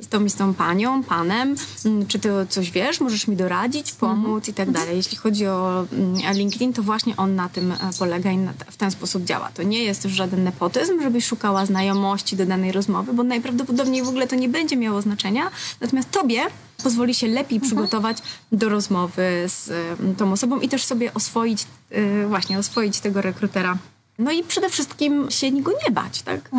z 0.00 0.08
tą, 0.08 0.28
z 0.28 0.34
tą 0.34 0.54
panią, 0.54 1.02
panem, 1.02 1.54
mm, 1.84 2.06
czy 2.06 2.18
ty 2.18 2.28
coś 2.48 2.70
wiesz, 2.70 3.00
możesz 3.00 3.28
mi 3.28 3.36
doradzić, 3.36 3.92
pomóc 3.92 4.48
i 4.48 4.54
tak 4.54 4.70
dalej. 4.70 4.96
Jeśli 4.96 5.16
chodzi 5.16 5.46
o 5.46 5.86
mm, 5.92 6.36
LinkedIn, 6.36 6.72
to 6.72 6.82
właśnie 6.82 7.16
on 7.16 7.34
na 7.34 7.48
tym 7.48 7.72
e, 7.72 7.76
polega 7.98 8.32
i 8.32 8.38
w 8.70 8.76
ten 8.76 8.90
sposób 8.90 9.24
działa. 9.24 9.50
To 9.54 9.62
nie 9.62 9.84
jest 9.84 10.04
już 10.04 10.12
żaden 10.12 10.44
nepotyzm, 10.44 11.02
żebyś 11.02 11.26
szukała 11.26 11.66
znajomości 11.66 12.36
do 12.36 12.46
danej 12.46 12.72
rozmowy, 12.72 13.12
bo 13.12 13.22
najprawdopodobniej 13.22 14.02
w 14.02 14.08
ogóle 14.08 14.26
to 14.26 14.36
nie 14.36 14.48
będzie 14.48 14.76
miało 14.76 15.02
znaczenia. 15.02 15.50
Natomiast 15.80 16.10
tobie 16.10 16.42
pozwoli 16.82 17.14
się 17.14 17.26
lepiej 17.26 17.60
przygotować 17.60 18.18
do 18.52 18.68
rozmowy 18.68 19.22
z 19.46 19.70
e, 19.70 20.14
tą 20.14 20.32
osobą 20.32 20.60
i 20.60 20.68
też 20.68 20.84
sobie 20.84 21.14
oswoić, 21.14 21.66
e, 21.90 22.26
właśnie 22.26 22.58
oswoić 22.58 23.00
tego 23.00 23.20
rekrutera. 23.20 23.78
No 24.18 24.32
i 24.32 24.42
przede 24.42 24.70
wszystkim 24.70 25.30
się 25.30 25.50
niego 25.50 25.72
nie 25.84 25.90
bać, 25.90 26.22
tak? 26.22 26.50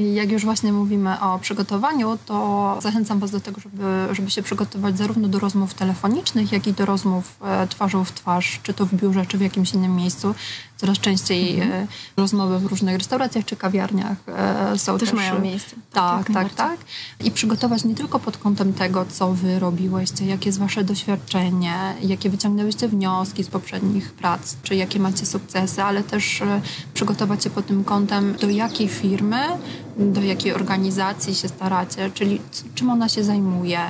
I 0.00 0.14
jak 0.14 0.32
już 0.32 0.44
właśnie 0.44 0.72
mówimy 0.72 1.20
o 1.20 1.38
przygotowaniu, 1.38 2.18
to 2.26 2.78
zachęcam 2.82 3.18
Was 3.18 3.30
do 3.30 3.40
tego, 3.40 3.60
żeby, 3.60 4.08
żeby 4.12 4.30
się 4.30 4.42
przygotować 4.42 4.98
zarówno 4.98 5.28
do 5.28 5.38
rozmów 5.38 5.74
telefonicznych, 5.74 6.52
jak 6.52 6.66
i 6.66 6.72
do 6.72 6.86
rozmów 6.86 7.36
e, 7.42 7.66
twarzą 7.66 8.04
w 8.04 8.12
twarz, 8.12 8.60
czy 8.62 8.74
to 8.74 8.86
w 8.86 8.94
biurze, 8.94 9.26
czy 9.26 9.38
w 9.38 9.40
jakimś 9.40 9.72
innym 9.72 9.96
miejscu. 9.96 10.34
Coraz 10.76 10.98
częściej 10.98 11.60
mhm. 11.60 11.86
rozmowy 12.16 12.58
w 12.58 12.66
różnych 12.66 12.96
restauracjach 12.96 13.44
czy 13.44 13.56
kawiarniach 13.56 14.16
e, 14.28 14.78
są 14.78 14.98
też, 14.98 15.08
też 15.08 15.18
mają 15.18 15.40
miejsce. 15.40 15.76
Tak, 15.92 16.26
tak, 16.26 16.34
tak, 16.34 16.54
tak. 16.54 16.78
I 17.24 17.30
przygotować 17.30 17.84
nie 17.84 17.94
tylko 17.94 18.18
pod 18.18 18.36
kątem 18.36 18.72
tego, 18.72 19.04
co 19.08 19.32
Wy 19.32 19.58
robiłyście, 19.58 20.26
jakie 20.26 20.48
jest 20.48 20.58
Wasze 20.58 20.84
doświadczenie, 20.84 21.94
jakie 22.02 22.30
wyciągnęłyście 22.30 22.88
wnioski 22.88 23.44
z 23.44 23.48
poprzednich 23.48 24.12
prac, 24.12 24.56
czy 24.62 24.74
jakie 24.74 25.00
macie 25.00 25.26
sukcesy, 25.26 25.82
ale 25.82 26.02
też 26.02 26.42
przygotować 26.94 27.44
się 27.44 27.50
pod 27.50 27.66
tym 27.66 27.84
kątem, 27.84 28.34
do 28.40 28.48
jakiej 28.48 28.88
firmy 28.88 29.40
do 29.96 30.20
jakiej 30.20 30.54
organizacji 30.54 31.34
się 31.34 31.48
staracie, 31.48 32.10
czyli 32.14 32.40
czym 32.74 32.90
ona 32.90 33.08
się 33.08 33.24
zajmuje, 33.24 33.80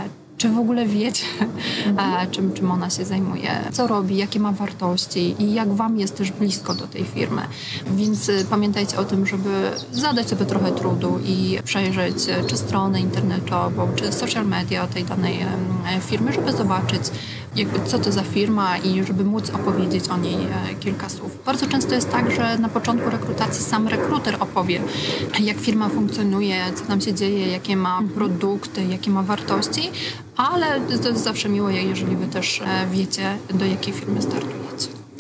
czy 0.41 0.49
w 0.49 0.59
ogóle 0.59 0.87
wiecie, 0.87 1.25
mhm. 1.87 2.31
czym, 2.31 2.53
czym 2.53 2.71
ona 2.71 2.91
się 2.91 3.05
zajmuje, 3.05 3.51
co 3.73 3.87
robi, 3.87 4.17
jakie 4.17 4.41
ma 4.41 4.53
wartości 4.53 5.35
i 5.39 5.55
jak 5.55 5.73
Wam 5.73 5.99
jest 5.99 6.17
też 6.17 6.31
blisko 6.31 6.75
do 6.75 6.87
tej 6.87 7.05
firmy. 7.05 7.43
Więc 7.87 8.29
y, 8.29 8.47
pamiętajcie 8.51 8.99
o 8.99 9.05
tym, 9.05 9.27
żeby 9.27 9.71
zadać 9.93 10.29
sobie 10.29 10.47
trochę 10.47 10.73
trudu 10.73 11.21
i 11.25 11.59
przejrzeć 11.65 12.17
y, 12.29 12.47
czy 12.47 12.57
stronę 12.57 13.01
internetową, 13.01 13.89
czy 13.97 14.13
social 14.13 14.47
media 14.47 14.87
tej 14.87 15.05
danej 15.05 15.39
firmy, 16.01 16.33
żeby 16.33 16.53
zobaczyć, 16.53 17.03
jakby 17.57 17.81
co 17.87 17.99
to 17.99 18.13
za 18.13 18.23
firma 18.23 18.79
i 18.79 19.05
żeby 19.05 19.25
móc 19.25 19.51
opowiedzieć 19.51 20.09
o 20.09 20.17
niej 20.17 20.35
e, 20.35 20.75
kilka 20.75 21.09
słów. 21.09 21.39
Bardzo 21.47 21.67
często 21.67 21.95
jest 21.95 22.11
tak, 22.11 22.31
że 22.31 22.59
na 22.59 22.69
początku 22.69 23.11
rekrutacji 23.11 23.65
sam 23.65 23.89
rekruter 23.89 24.37
opowie, 24.41 24.81
jak 25.41 25.57
firma 25.57 25.89
funkcjonuje, 25.89 26.57
co 26.75 26.85
tam 26.85 27.01
się 27.01 27.15
dzieje, 27.15 27.47
jakie 27.47 27.77
ma 27.77 27.99
mhm. 27.99 28.09
produkty, 28.09 28.85
jakie 28.85 29.11
ma 29.11 29.23
wartości, 29.23 29.91
ale 30.37 30.81
to 31.03 31.09
jest 31.09 31.25
zawsze 31.25 31.49
miło, 31.49 31.71
jeżeli 31.71 32.17
wy 32.17 32.27
też 32.27 32.61
e, 32.61 32.87
wiecie, 32.93 33.37
do 33.55 33.65
jakiej 33.65 33.95
firmy 33.95 34.23
startujecie 34.23 34.61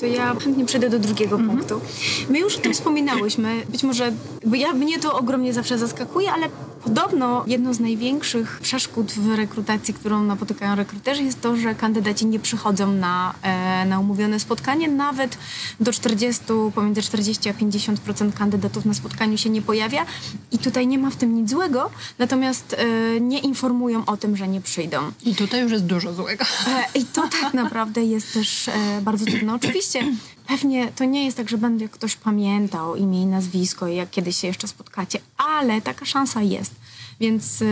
to 0.00 0.06
ja 0.06 0.34
chętnie 0.34 0.64
przejdę 0.64 0.90
do 0.90 0.98
drugiego 0.98 1.36
mm 1.36 1.48
-hmm. 1.48 1.50
punktu. 1.50 1.80
My 2.28 2.38
już 2.38 2.56
o 2.56 2.60
tym 2.60 2.74
wspominałyśmy, 2.74 3.62
być 3.68 3.82
może, 3.82 4.12
bo 4.46 4.56
ja, 4.56 4.72
mnie 4.72 4.98
to 4.98 5.18
ogromnie 5.18 5.52
zawsze 5.52 5.78
zaskakuje, 5.78 6.32
ale 6.32 6.46
podobno 6.84 7.44
jedną 7.46 7.74
z 7.74 7.80
największych 7.80 8.58
przeszkód 8.62 9.12
w 9.12 9.34
rekrutacji, 9.34 9.94
którą 9.94 10.22
napotykają 10.22 10.74
rekruterzy 10.74 11.22
jest 11.22 11.40
to, 11.40 11.56
że 11.56 11.74
kandydaci 11.74 12.26
nie 12.26 12.40
przychodzą 12.40 12.92
na, 12.92 13.34
e, 13.42 13.84
na 13.86 14.00
umówione 14.00 14.40
spotkanie, 14.40 14.88
nawet 14.88 15.38
do 15.80 15.92
40, 15.92 16.44
pomiędzy 16.74 17.02
40 17.02 17.48
a 17.48 17.52
50% 17.52 18.32
kandydatów 18.32 18.84
na 18.84 18.94
spotkaniu 18.94 19.38
się 19.38 19.50
nie 19.50 19.62
pojawia 19.62 20.06
i 20.52 20.58
tutaj 20.58 20.86
nie 20.86 20.98
ma 20.98 21.10
w 21.10 21.16
tym 21.16 21.34
nic 21.34 21.50
złego, 21.50 21.90
natomiast 22.18 22.76
e, 22.78 23.20
nie 23.20 23.38
informują 23.38 24.06
o 24.06 24.16
tym, 24.16 24.36
że 24.36 24.48
nie 24.48 24.60
przyjdą. 24.60 24.98
I 25.24 25.34
tutaj 25.34 25.60
już 25.60 25.72
jest 25.72 25.86
dużo 25.86 26.14
złego. 26.14 26.44
E, 26.44 26.98
I 26.98 27.04
to 27.04 27.28
tak 27.42 27.54
naprawdę 27.54 28.04
jest 28.04 28.34
też 28.34 28.70
bardzo 29.02 29.24
trudne. 29.24 29.54
Oczywiście 29.54 30.04
pewnie 30.50 30.92
to 30.92 31.04
nie 31.04 31.24
jest 31.24 31.36
tak, 31.36 31.48
że 31.48 31.58
będzie 31.58 31.88
ktoś 31.88 32.16
pamiętał 32.16 32.96
imię 32.96 33.22
i 33.22 33.26
nazwisko, 33.26 33.86
jak 33.86 34.10
kiedyś 34.10 34.36
się 34.36 34.46
jeszcze 34.46 34.68
spotkacie, 34.68 35.18
ale 35.38 35.80
taka 35.80 36.04
szansa 36.04 36.42
jest. 36.42 36.74
Więc 37.20 37.62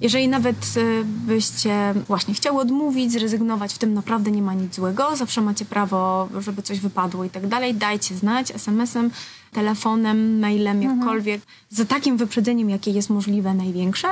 jeżeli 0.00 0.28
nawet 0.28 0.76
y, 0.76 1.04
byście 1.04 1.94
właśnie 2.06 2.34
chciały 2.34 2.60
odmówić, 2.60 3.12
zrezygnować, 3.12 3.74
w 3.74 3.78
tym 3.78 3.94
naprawdę 3.94 4.30
nie 4.30 4.42
ma 4.42 4.54
nic 4.54 4.74
złego, 4.74 5.16
zawsze 5.16 5.40
macie 5.40 5.64
prawo, 5.64 6.28
żeby 6.38 6.62
coś 6.62 6.80
wypadło 6.80 7.24
i 7.24 7.30
tak 7.30 7.46
dalej, 7.46 7.74
dajcie 7.74 8.16
znać 8.16 8.50
SMS-em, 8.50 9.10
telefonem, 9.52 10.38
mailem, 10.38 10.76
mhm. 10.76 10.98
jakkolwiek, 10.98 11.34
mhm. 11.34 11.52
za 11.70 11.84
takim 11.84 12.16
wyprzedzeniem, 12.16 12.70
jakie 12.70 12.90
jest 12.90 13.10
możliwe, 13.10 13.54
największe. 13.54 14.08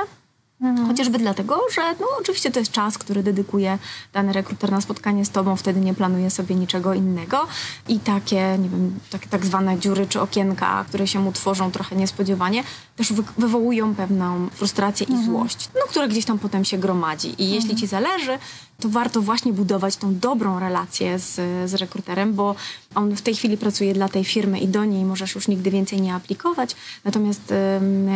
Mhm. 0.61 0.87
Chociażby 0.87 1.17
dlatego, 1.17 1.61
że 1.75 1.81
no, 1.99 2.07
oczywiście 2.19 2.51
to 2.51 2.59
jest 2.59 2.71
czas, 2.71 2.97
który 2.97 3.23
dedykuje 3.23 3.77
dany 4.13 4.33
rekruter 4.33 4.71
na 4.71 4.81
spotkanie 4.81 5.25
z 5.25 5.29
tobą, 5.29 5.55
wtedy 5.55 5.79
nie 5.81 5.93
planuje 5.93 6.29
sobie 6.29 6.55
niczego 6.55 6.93
innego 6.93 7.47
i 7.87 7.99
takie, 7.99 8.57
nie 8.61 8.69
wiem, 8.69 8.99
takie 9.09 9.27
tak 9.29 9.45
zwane 9.45 9.79
dziury 9.79 10.07
czy 10.07 10.21
okienka, 10.21 10.85
które 10.87 11.07
się 11.07 11.19
mu 11.19 11.31
tworzą 11.31 11.71
trochę 11.71 11.95
niespodziewanie, 11.95 12.63
też 12.95 13.13
wy 13.13 13.23
wywołują 13.37 13.95
pewną 13.95 14.49
frustrację 14.49 15.07
mhm. 15.07 15.23
i 15.23 15.25
złość, 15.25 15.69
no, 15.75 15.81
która 15.89 16.07
gdzieś 16.07 16.25
tam 16.25 16.39
potem 16.39 16.65
się 16.65 16.77
gromadzi. 16.77 17.27
I 17.27 17.31
mhm. 17.31 17.51
jeśli 17.51 17.75
ci 17.75 17.87
zależy, 17.87 18.39
to 18.79 18.89
warto 18.89 19.21
właśnie 19.21 19.53
budować 19.53 19.97
tą 19.97 20.15
dobrą 20.15 20.59
relację 20.59 21.19
z, 21.19 21.35
z 21.69 21.73
rekruterem, 21.73 22.33
bo 22.33 22.55
on 22.95 23.15
w 23.15 23.21
tej 23.21 23.35
chwili 23.35 23.57
pracuje 23.57 23.93
dla 23.93 24.09
tej 24.09 24.23
firmy 24.23 24.59
i 24.59 24.67
do 24.67 24.85
niej 24.85 25.05
możesz 25.05 25.35
już 25.35 25.47
nigdy 25.47 25.71
więcej 25.71 26.01
nie 26.01 26.13
aplikować. 26.13 26.75
Natomiast 27.05 27.51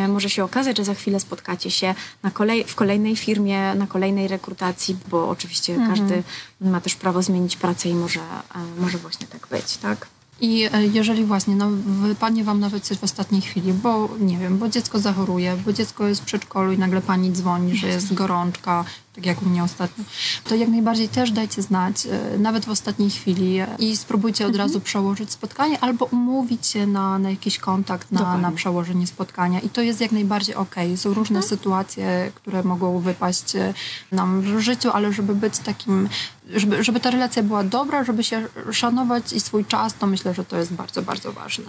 y, 0.06 0.08
może 0.08 0.30
się 0.30 0.44
okazać, 0.44 0.78
że 0.78 0.84
za 0.84 0.94
chwilę 0.94 1.20
spotkacie 1.20 1.72
się 1.72 1.96
na 2.24 2.32
kolej, 2.32 2.64
w 2.64 2.76
kolejnej 2.76 3.16
firmie, 3.16 3.76
na 3.76 3.88
kolejnej 3.88 4.28
rekrutacji, 4.28 4.98
bo 5.10 5.30
oczywiście 5.30 5.74
mhm. 5.74 5.92
każdy 5.92 6.24
ma 6.62 6.82
też 6.82 6.96
prawo 6.96 7.22
zmienić 7.22 7.58
pracę 7.58 7.90
i 7.90 7.94
może, 7.94 8.20
y, 8.20 8.82
może 8.82 8.98
właśnie 8.98 9.28
tak 9.28 9.48
być, 9.48 9.78
tak? 9.78 10.08
I 10.42 10.70
e, 10.74 10.86
jeżeli 10.86 11.26
właśnie 11.26 11.56
no, 11.56 11.70
wypadnie 11.86 12.44
wam 12.44 12.60
nawet 12.60 12.84
coś 12.84 12.98
w 12.98 13.04
ostatniej 13.04 13.42
chwili, 13.42 13.74
bo 13.74 14.10
nie 14.20 14.38
wiem, 14.38 14.58
bo 14.58 14.70
dziecko 14.70 15.00
zachoruje, 15.00 15.58
bo 15.66 15.74
dziecko 15.74 16.08
jest 16.08 16.22
w 16.22 16.26
przedszkolu 16.26 16.72
i 16.72 16.78
nagle 16.78 17.02
pani 17.02 17.32
dzwoni, 17.32 17.76
że 17.76 17.88
jest 17.88 18.14
gorączka, 18.14 18.86
tak 19.16 19.26
jak 19.26 19.42
u 19.42 19.46
mnie 19.46 19.64
ostatnio, 19.64 20.04
to 20.44 20.56
jak 20.56 20.70
najbardziej 20.70 21.10
też 21.10 21.32
dajcie 21.32 21.62
znać, 21.62 22.06
e, 22.06 22.38
nawet 22.38 22.66
w 22.66 22.70
ostatniej 22.70 23.10
chwili 23.10 23.58
i 23.80 23.98
spróbujcie 23.98 24.46
od 24.46 24.52
mhm. 24.52 24.68
razu 24.68 24.82
przełożyć 24.82 25.32
spotkanie 25.32 25.80
albo 25.80 26.06
umówić 26.06 26.68
się 26.68 26.88
na, 26.88 27.20
na 27.20 27.30
jakiś 27.30 27.58
kontakt, 27.58 28.12
na, 28.12 28.38
na 28.38 28.52
przełożenie 28.52 29.08
spotkania 29.08 29.60
i 29.60 29.70
to 29.70 29.82
jest 29.82 30.02
jak 30.02 30.12
najbardziej 30.12 30.56
okej. 30.56 30.88
Okay. 30.88 30.98
Są 30.98 31.14
różne 31.14 31.40
mhm. 31.40 31.50
sytuacje, 31.50 32.32
które 32.36 32.64
mogą 32.64 33.00
wypaść 33.00 33.56
e, 33.56 33.74
nam 34.12 34.42
w 34.42 34.60
życiu, 34.60 34.90
ale 34.94 35.14
żeby 35.14 35.36
być 35.36 35.60
takim, 35.60 36.10
żeby, 36.50 36.84
żeby 36.84 37.00
ta 37.00 37.12
relacja 37.12 37.44
była 37.44 37.64
dobra, 37.64 38.04
żeby 38.04 38.24
się 38.24 38.48
szanować 38.72 39.34
i 39.34 39.40
swój 39.40 39.66
czas, 39.66 39.94
to 39.94 40.08
myślę, 40.08 40.34
że 40.34 40.46
to 40.46 40.58
jest 40.58 40.74
bardzo, 40.74 41.02
bardzo 41.02 41.32
ważne. 41.32 41.66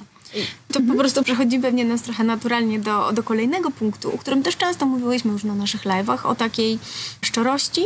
To 0.72 0.80
po 0.80 0.94
prostu 0.94 1.22
przechodzi 1.22 1.58
pewnie 1.58 1.84
nas 1.84 2.02
trochę 2.02 2.24
naturalnie 2.24 2.78
do, 2.78 3.12
do 3.12 3.22
kolejnego 3.22 3.70
punktu, 3.70 4.14
o 4.14 4.18
którym 4.18 4.42
też 4.42 4.56
często 4.56 4.86
mówiłyśmy 4.86 5.32
już 5.32 5.44
na 5.44 5.54
naszych 5.54 5.84
live'ach, 5.84 6.26
o 6.26 6.34
takiej 6.34 6.78
szczerości, 7.20 7.84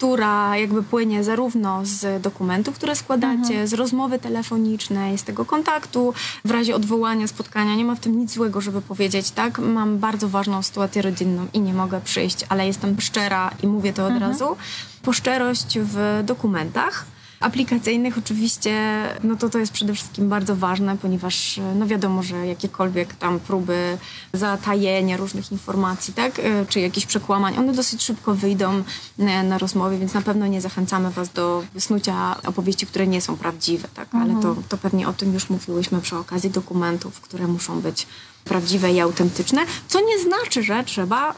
która 0.00 0.56
jakby 0.56 0.82
płynie 0.82 1.24
zarówno 1.24 1.80
z 1.82 2.22
dokumentów, 2.22 2.74
które 2.74 2.96
składacie, 2.96 3.50
mhm. 3.50 3.66
z 3.66 3.72
rozmowy 3.72 4.18
telefonicznej, 4.18 5.18
z 5.18 5.24
tego 5.24 5.44
kontaktu, 5.44 6.14
w 6.44 6.50
razie 6.50 6.76
odwołania 6.76 7.26
spotkania. 7.26 7.76
Nie 7.76 7.84
ma 7.84 7.94
w 7.94 8.00
tym 8.00 8.18
nic 8.18 8.32
złego, 8.32 8.60
żeby 8.60 8.82
powiedzieć, 8.82 9.30
tak, 9.30 9.58
mam 9.58 9.98
bardzo 9.98 10.28
ważną 10.28 10.62
sytuację 10.62 11.02
rodzinną 11.02 11.46
i 11.52 11.60
nie 11.60 11.74
mogę 11.74 12.00
przyjść, 12.00 12.44
ale 12.48 12.66
jestem 12.66 13.00
szczera 13.00 13.50
i 13.62 13.66
mówię 13.66 13.92
to 13.92 14.06
od 14.06 14.12
mhm. 14.12 14.30
razu. 14.30 14.56
Po 15.02 15.12
szczerość 15.12 15.78
w 15.78 16.22
dokumentach 16.24 17.04
aplikacyjnych 17.40 18.18
oczywiście, 18.18 19.02
no 19.22 19.36
to 19.36 19.48
to 19.48 19.58
jest 19.58 19.72
przede 19.72 19.94
wszystkim 19.94 20.28
bardzo 20.28 20.56
ważne, 20.56 20.96
ponieważ 20.96 21.60
no 21.74 21.86
wiadomo, 21.86 22.22
że 22.22 22.46
jakiekolwiek 22.46 23.14
tam 23.14 23.40
próby 23.40 23.98
zatajenia 24.32 25.16
różnych 25.16 25.52
informacji, 25.52 26.14
tak, 26.14 26.38
e, 26.38 26.66
czy 26.68 26.80
jakichś 26.80 27.06
przekłamań, 27.06 27.58
one 27.58 27.72
dosyć 27.72 28.02
szybko 28.02 28.34
wyjdą 28.34 28.82
e, 29.18 29.42
na 29.42 29.58
rozmowie, 29.58 29.98
więc 29.98 30.14
na 30.14 30.22
pewno 30.22 30.46
nie 30.46 30.60
zachęcamy 30.60 31.10
Was 31.10 31.32
do 31.32 31.62
snucia 31.78 32.36
opowieści, 32.46 32.86
które 32.86 33.06
nie 33.06 33.20
są 33.20 33.36
prawdziwe, 33.36 33.88
tak, 33.94 34.14
mhm. 34.14 34.30
ale 34.30 34.42
to, 34.42 34.56
to 34.68 34.78
pewnie 34.78 35.08
o 35.08 35.12
tym 35.12 35.34
już 35.34 35.50
mówiłyśmy 35.50 36.00
przy 36.00 36.16
okazji 36.16 36.50
dokumentów, 36.50 37.20
które 37.20 37.46
muszą 37.46 37.80
być 37.80 38.06
prawdziwe 38.44 38.92
i 38.92 39.00
autentyczne, 39.00 39.66
co 39.88 40.00
nie 40.00 40.18
znaczy, 40.18 40.62
że 40.62 40.84
trzeba 40.84 41.34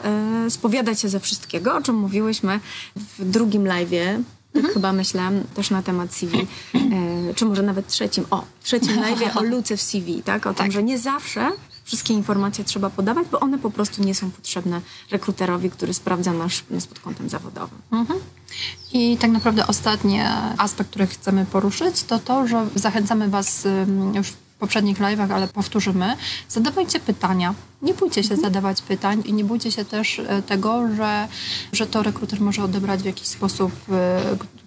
y, 0.47 0.49
spowiadać 0.49 1.01
się 1.01 1.09
ze 1.09 1.19
wszystkiego, 1.19 1.75
o 1.75 1.81
czym 1.81 1.95
mówiłyśmy 1.95 2.59
w 2.95 3.29
drugim 3.29 3.63
live'ie 3.63 4.23
mhm. 4.55 4.73
chyba 4.73 4.93
myślałam 4.93 5.43
też 5.53 5.69
na 5.69 5.83
temat 5.83 6.13
CV, 6.13 6.47
e, 6.75 7.33
czy 7.35 7.45
może 7.45 7.63
nawet 7.63 7.87
trzecim, 7.87 8.25
o, 8.31 8.43
trzecim 8.63 9.01
live 9.01 9.37
o 9.37 9.43
luce 9.43 9.77
w 9.77 9.81
CV, 9.81 10.23
tak? 10.23 10.47
O 10.47 10.53
tak. 10.53 10.57
tym, 10.57 10.71
że 10.71 10.83
nie 10.83 10.99
zawsze 10.99 11.51
wszystkie 11.83 12.13
informacje 12.13 12.63
trzeba 12.63 12.89
podawać, 12.89 13.27
bo 13.31 13.39
one 13.39 13.59
po 13.59 13.71
prostu 13.71 14.03
nie 14.03 14.15
są 14.15 14.31
potrzebne 14.31 14.81
rekruterowi, 15.11 15.69
który 15.69 15.93
sprawdza 15.93 16.33
nasz 16.33 16.63
nas 16.69 16.87
pod 16.87 16.99
kątem 16.99 17.29
zawodowym. 17.29 17.79
Mhm. 17.91 18.19
I 18.93 19.17
tak 19.17 19.31
naprawdę 19.31 19.67
ostatni 19.67 20.19
aspekt, 20.57 20.89
który 20.89 21.07
chcemy 21.07 21.45
poruszyć, 21.45 22.03
to 22.03 22.19
to, 22.19 22.47
że 22.47 22.67
zachęcamy 22.75 23.29
Was 23.29 23.67
już 24.13 24.27
w 24.27 24.35
poprzednich 24.59 24.99
live'ach, 24.99 25.31
ale 25.33 25.47
powtórzymy. 25.47 26.17
Zadawajcie 26.49 26.99
pytania. 26.99 27.53
Nie 27.83 27.93
bójcie 27.93 28.23
się 28.23 28.33
mhm. 28.33 28.41
zadawać 28.41 28.81
pytań 28.81 29.23
i 29.25 29.33
nie 29.33 29.43
bójcie 29.43 29.71
się 29.71 29.85
też 29.85 30.19
e, 30.19 30.41
tego, 30.41 30.95
że, 30.95 31.27
że 31.73 31.87
to 31.87 32.03
rekruter 32.03 32.41
może 32.41 32.63
odebrać 32.63 33.01
w 33.01 33.05
jakiś 33.05 33.27
sposób, 33.27 33.71
e, 33.91 34.21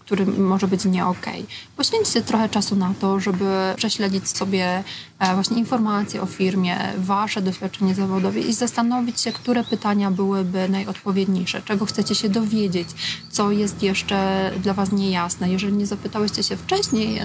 który 0.06 0.26
może 0.26 0.68
być 0.68 0.85
nie 0.85 1.06
okej. 1.06 1.42
Okay. 1.42 1.46
Poświęćcie 1.76 2.23
trochę 2.23 2.49
czasu 2.49 2.76
na 2.76 2.94
to, 3.00 3.20
żeby 3.20 3.44
prześledzić 3.76 4.28
sobie 4.28 4.85
e, 5.18 5.35
właśnie 5.35 5.58
informacje 5.58 6.23
o 6.23 6.26
firmie, 6.26 6.76
wasze 6.99 7.42
doświadczenie 7.42 7.94
zawodowe 7.94 8.40
i 8.40 8.52
zastanowić 8.52 9.20
się, 9.20 9.32
które 9.32 9.64
pytania 9.64 10.11
byłyby 10.11 10.68
najodpowiedniejsze, 10.68 11.62
czego 11.62 11.87
chcecie 11.87 12.14
się 12.14 12.28
dowiedzieć, 12.28 12.88
co 13.30 13.50
jest 13.50 13.82
jeszcze 13.82 14.50
dla 14.62 14.75
was 14.75 14.92
niejasne. 14.92 15.52
Jeżeli 15.52 15.73
nie 15.73 15.87
zapytałyście 15.87 16.42
się 16.42 16.56
wcześniej, 16.56 17.20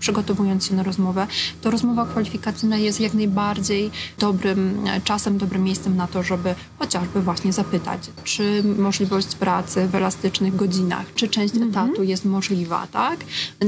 przygotowując 0.00 0.66
się 0.66 0.74
na 0.74 0.82
rozmowę, 0.82 1.26
to 1.60 1.70
rozmowa 1.70 2.06
kwalifikacyjna 2.06 2.76
jest 2.76 3.00
jak 3.00 3.14
najbardziej 3.14 3.90
dobrym 4.18 4.86
e, 4.86 5.00
czasem, 5.36 5.48
dobrym 5.48 5.64
miejscem 5.64 5.96
na 5.96 6.06
to, 6.06 6.22
żeby 6.22 6.54
chociażby 6.78 7.22
właśnie 7.22 7.52
zapytać, 7.52 8.00
czy 8.24 8.62
możliwość 8.78 9.34
pracy 9.34 9.88
w 9.88 9.94
elastycznych 9.94 10.56
godzinach, 10.56 11.06
czy 11.14 11.28
część 11.28 11.54
mhm. 11.54 11.70
etatu 11.70 12.02
jest 12.02 12.24
możliwa, 12.24 12.86
tak? 12.86 13.18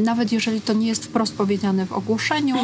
Nawet 0.05 0.33
jeżeli 0.33 0.61
to 0.61 0.73
nie 0.73 0.89
jest 0.89 1.05
wprost 1.05 1.37
powiedziane 1.37 1.87
w 1.87 1.93
ogłoszeniu, 1.93 2.57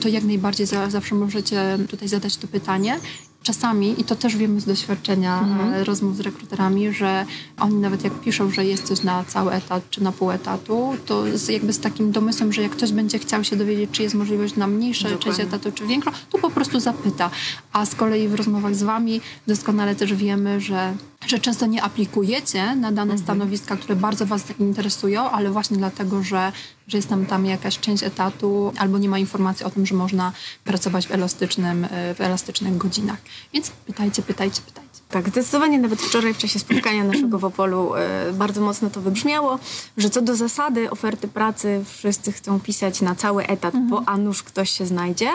to 0.00 0.08
jak 0.08 0.24
najbardziej 0.24 0.66
zawsze 0.66 1.14
możecie 1.14 1.78
tutaj 1.88 2.08
zadać 2.08 2.36
to 2.36 2.48
pytanie 2.48 2.98
czasami, 3.42 4.00
i 4.00 4.04
to 4.04 4.16
też 4.16 4.36
wiemy 4.36 4.60
z 4.60 4.64
doświadczenia 4.64 5.40
mhm. 5.40 5.74
E, 5.74 5.84
rozmów 5.84 6.16
z 6.16 6.20
rekruterami, 6.20 6.92
że 6.92 7.26
oni 7.60 7.74
nawet 7.74 8.04
jak 8.04 8.20
piszą, 8.20 8.50
że 8.50 8.64
jest 8.64 8.84
coś 8.84 9.02
na 9.02 9.24
cały 9.24 9.52
etat 9.52 9.90
czy 9.90 10.02
na 10.02 10.12
pół 10.12 10.30
etatu, 10.30 10.92
to 11.06 11.24
jakby 11.48 11.72
z 11.72 11.80
takim 11.80 12.12
domysłem, 12.12 12.52
że 12.52 12.62
jak 12.62 12.72
ktoś 12.72 12.92
będzie 12.92 13.18
chciał 13.18 13.44
się 13.44 13.56
dowiedzieć, 13.56 13.90
czy 13.90 14.02
jest 14.02 14.14
możliwość 14.14 14.56
na 14.56 14.66
mniejsze 14.66 15.10
Dokładnie. 15.10 15.32
część 15.32 15.40
etatu, 15.40 15.72
czy 15.72 15.86
większą, 15.86 16.10
to 16.30 16.38
po 16.38 16.50
prostu 16.50 16.80
zapyta. 16.80 17.30
A 17.72 17.86
z 17.86 17.94
kolei 17.94 18.28
w 18.28 18.34
rozmowach 18.34 18.74
z 18.74 18.82
wami 18.82 19.20
doskonale 19.46 19.94
też 19.96 20.14
wiemy, 20.14 20.60
że 20.60 20.94
że 21.26 21.38
często 21.38 21.66
nie 21.66 21.82
aplikujecie 21.82 22.76
na 22.76 22.92
dane 22.92 23.12
mhm. 23.12 23.18
stanowiska, 23.18 23.76
które 23.76 23.96
bardzo 23.96 24.26
Was 24.26 24.44
interesują, 24.58 25.30
ale 25.30 25.50
właśnie 25.50 25.76
dlatego, 25.76 26.22
że, 26.22 26.52
że 26.88 26.98
jest 26.98 27.08
tam, 27.08 27.26
tam 27.26 27.46
jakaś 27.46 27.78
część 27.78 28.02
etatu 28.02 28.72
albo 28.78 28.98
nie 28.98 29.08
ma 29.08 29.18
informacji 29.18 29.66
o 29.66 29.70
tym, 29.70 29.86
że 29.86 29.94
można 29.94 30.32
pracować 30.64 31.06
w, 31.06 31.10
elastycznym, 31.10 31.86
w 32.14 32.20
elastycznych 32.20 32.76
godzinach. 32.76 33.18
Więc 33.52 33.70
pytajcie, 33.70 34.22
pytajcie, 34.22 34.62
pytajcie. 34.66 34.82
Tak, 35.12 35.28
zdecydowanie 35.28 35.78
nawet 35.78 36.02
wczoraj 36.02 36.34
w 36.34 36.38
czasie 36.38 36.58
spotkania 36.58 37.04
naszego 37.04 37.38
w 37.38 37.44
Opolu 37.44 37.94
y, 37.94 38.32
bardzo 38.32 38.60
mocno 38.60 38.90
to 38.90 39.00
wybrzmiało, 39.00 39.58
że 39.96 40.10
co 40.10 40.22
do 40.22 40.36
zasady 40.36 40.90
oferty 40.90 41.28
pracy 41.28 41.84
wszyscy 41.96 42.32
chcą 42.32 42.60
pisać 42.60 43.00
na 43.00 43.14
cały 43.14 43.46
etat, 43.46 43.74
mhm. 43.74 43.90
bo 43.90 44.02
a 44.08 44.16
nuż 44.16 44.42
ktoś 44.42 44.70
się 44.70 44.86
znajdzie 44.86 45.28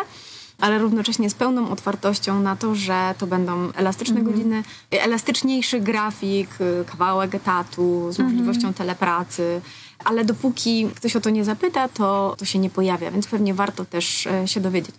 ale 0.60 0.80
równocześnie 0.80 1.30
z 1.30 1.34
pełną 1.34 1.70
otwartością 1.70 2.42
na 2.42 2.56
to, 2.56 2.76
że 2.76 3.16
to 3.18 3.28
będą 3.28 3.72
elastyczne 3.72 4.20
mhm. 4.20 4.36
godziny, 4.36 4.64
elastyczniejszy 4.92 5.80
grafik, 5.80 6.50
kawałek 6.86 7.36
etatu 7.36 8.12
z 8.12 8.20
możliwością 8.20 8.68
mhm. 8.68 8.74
telepracy. 8.74 9.62
Ale 10.08 10.26
dopóki 10.26 10.90
ktoś 10.96 11.16
o 11.16 11.22
to 11.22 11.30
nie 11.30 11.46
zapyta, 11.46 11.88
to, 11.88 12.36
to 12.38 12.46
się 12.46 12.60
nie 12.60 12.70
pojawia, 12.70 13.12
więc 13.12 13.28
pewnie 13.28 13.54
warto 13.54 13.86
też 13.86 14.28
e, 14.28 14.48
się 14.48 14.60
dowiedzieć. 14.60 14.96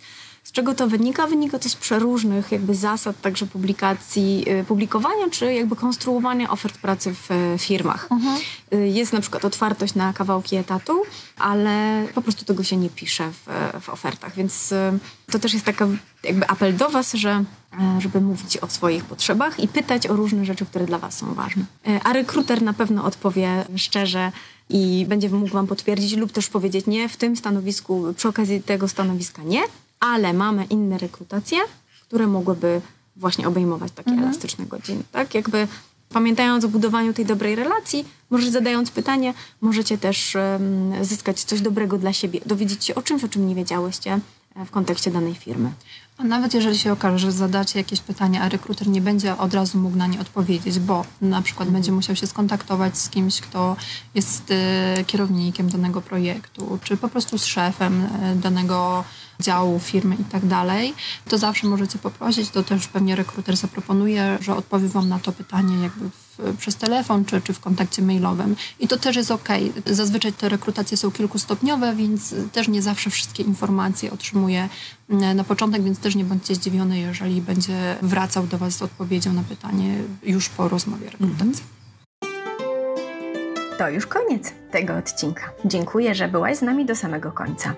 Z 0.49 0.51
czego 0.51 0.75
to 0.75 0.87
wynika? 0.87 1.27
Wynika 1.27 1.59
to 1.59 1.69
z 1.69 1.75
przeróżnych 1.75 2.51
jakby 2.51 2.75
zasad 2.75 3.21
także 3.21 3.45
publikacji, 3.45 4.45
y, 4.61 4.63
publikowania 4.63 5.29
czy 5.31 5.53
jakby 5.53 5.75
konstruowania 5.75 6.49
ofert 6.49 6.77
pracy 6.77 7.13
w 7.13 7.31
e, 7.31 7.57
firmach. 7.57 8.07
Mhm. 8.11 8.37
Y, 8.73 8.87
jest 8.87 9.13
na 9.13 9.21
przykład 9.21 9.45
otwartość 9.45 9.95
na 9.95 10.13
kawałki 10.13 10.55
etatu, 10.55 11.01
ale 11.37 12.05
po 12.15 12.21
prostu 12.21 12.45
tego 12.45 12.63
się 12.63 12.77
nie 12.77 12.89
pisze 12.89 13.31
w, 13.31 13.45
w 13.81 13.89
ofertach, 13.89 14.35
więc 14.35 14.71
y, 14.71 14.75
to 15.31 15.39
też 15.39 15.53
jest 15.53 15.65
taka 15.65 15.87
jakby 16.23 16.47
apel 16.47 16.77
do 16.77 16.89
was, 16.89 17.13
że 17.13 17.43
żeby 17.99 18.21
mówić 18.21 18.57
o 18.57 18.67
swoich 18.67 19.05
potrzebach 19.05 19.59
i 19.59 19.67
pytać 19.67 20.07
o 20.07 20.15
różne 20.15 20.45
rzeczy, 20.45 20.65
które 20.65 20.85
dla 20.85 20.97
was 20.97 21.17
są 21.17 21.33
ważne. 21.33 21.63
A 22.03 22.13
rekruter 22.13 22.61
na 22.61 22.73
pewno 22.73 23.03
odpowie 23.03 23.65
szczerze 23.75 24.31
i 24.69 25.05
będzie 25.09 25.29
mógł 25.29 25.53
wam 25.53 25.67
potwierdzić 25.67 26.13
lub 26.13 26.31
też 26.31 26.47
powiedzieć 26.47 26.85
nie, 26.85 27.09
w 27.09 27.17
tym 27.17 27.35
stanowisku, 27.35 28.13
przy 28.17 28.27
okazji 28.27 28.61
tego 28.61 28.87
stanowiska 28.87 29.43
nie, 29.43 29.61
ale 29.99 30.33
mamy 30.33 30.65
inne 30.65 30.97
rekrutacje, 30.97 31.57
które 32.01 32.27
mogłyby 32.27 32.81
właśnie 33.15 33.47
obejmować 33.47 33.91
takie 33.91 34.09
mhm. 34.09 34.27
elastyczne 34.27 34.65
godziny. 34.65 35.03
Tak, 35.11 35.35
jakby 35.35 35.67
pamiętając 36.09 36.65
o 36.65 36.67
budowaniu 36.67 37.13
tej 37.13 37.25
dobrej 37.25 37.55
relacji, 37.55 38.05
może 38.29 38.51
zadając 38.51 38.91
pytanie, 38.91 39.33
możecie 39.61 39.97
też 39.97 40.35
um, 40.35 41.05
zyskać 41.05 41.43
coś 41.43 41.61
dobrego 41.61 41.97
dla 41.97 42.13
siebie, 42.13 42.39
dowiedzieć 42.45 42.85
się 42.85 42.95
o 42.95 43.01
czymś, 43.01 43.23
o 43.23 43.27
czym 43.27 43.47
nie 43.47 43.55
wiedziałyście 43.55 44.19
e, 44.55 44.65
w 44.65 44.71
kontekście 44.71 45.11
danej 45.11 45.35
firmy. 45.35 45.71
A 46.19 46.23
nawet 46.23 46.53
jeżeli 46.53 46.77
się 46.77 46.91
okaże, 46.91 47.19
że 47.19 47.31
zadacie 47.31 47.79
jakieś 47.79 48.01
pytania, 48.01 48.41
a 48.41 48.49
rekruter 48.49 48.87
nie 48.87 49.01
będzie 49.01 49.37
od 49.37 49.53
razu 49.53 49.77
mógł 49.77 49.97
na 49.97 50.07
nie 50.07 50.19
odpowiedzieć, 50.19 50.79
bo 50.79 51.05
na 51.21 51.41
przykład 51.41 51.67
mhm. 51.67 51.73
będzie 51.73 51.91
musiał 51.91 52.15
się 52.15 52.27
skontaktować 52.27 52.97
z 52.97 53.09
kimś, 53.09 53.41
kto 53.41 53.75
jest 54.15 54.51
y, 54.51 55.03
kierownikiem 55.03 55.69
danego 55.69 56.01
projektu, 56.01 56.79
czy 56.83 56.97
po 56.97 57.09
prostu 57.09 57.37
z 57.37 57.45
szefem 57.45 58.03
y, 58.03 58.35
danego 58.35 59.03
działu 59.39 59.79
firmy 59.79 60.15
i 60.15 60.23
tak 60.23 60.45
dalej, 60.45 60.93
to 61.29 61.37
zawsze 61.37 61.67
możecie 61.67 61.99
poprosić, 61.99 62.49
to 62.49 62.63
też 62.63 62.87
pewnie 62.87 63.15
rekruter 63.15 63.57
zaproponuje, 63.57 64.37
że 64.41 64.55
odpowie 64.55 64.87
Wam 64.87 65.09
na 65.09 65.19
to 65.19 65.31
pytanie 65.31 65.83
jakby 65.83 66.09
w, 66.09 66.28
przez 66.57 66.75
telefon 66.75 67.25
czy, 67.25 67.41
czy 67.41 67.53
w 67.53 67.59
kontakcie 67.59 68.01
mailowym. 68.01 68.55
I 68.79 68.87
to 68.87 68.97
też 68.97 69.15
jest 69.15 69.31
ok. 69.31 69.49
Zazwyczaj 69.85 70.33
te 70.33 70.49
rekrutacje 70.49 70.97
są 70.97 71.11
kilkustopniowe, 71.11 71.95
więc 71.95 72.35
też 72.51 72.67
nie 72.67 72.81
zawsze 72.81 73.09
wszystkie 73.09 73.43
informacje 73.43 74.11
otrzymuje 74.11 74.69
mm, 75.09 75.37
na 75.37 75.43
początek, 75.43 75.83
więc 75.83 75.99
też 75.99 76.15
nie 76.15 76.23
bądźcie 76.23 76.55
zdziwiony, 76.55 76.99
jeżeli 76.99 77.41
będzie 77.41 77.97
wracał 78.01 78.47
do 78.47 78.57
Was 78.57 78.73
z 78.73 78.81
odpowiedzią 78.81 79.33
na 79.33 79.43
pytanie 79.43 79.97
już 80.23 80.49
po 80.49 80.67
rozmowie 80.69 81.09
rekrutacji. 81.09 81.63
To 83.77 83.89
już 83.89 84.07
koniec 84.07 84.53
tego 84.71 84.95
odcinka. 84.95 85.51
Dziękuję, 85.65 86.15
że 86.15 86.27
byłaś 86.27 86.57
z 86.57 86.61
nami 86.61 86.85
do 86.85 86.95
samego 86.95 87.31
końca. 87.31 87.75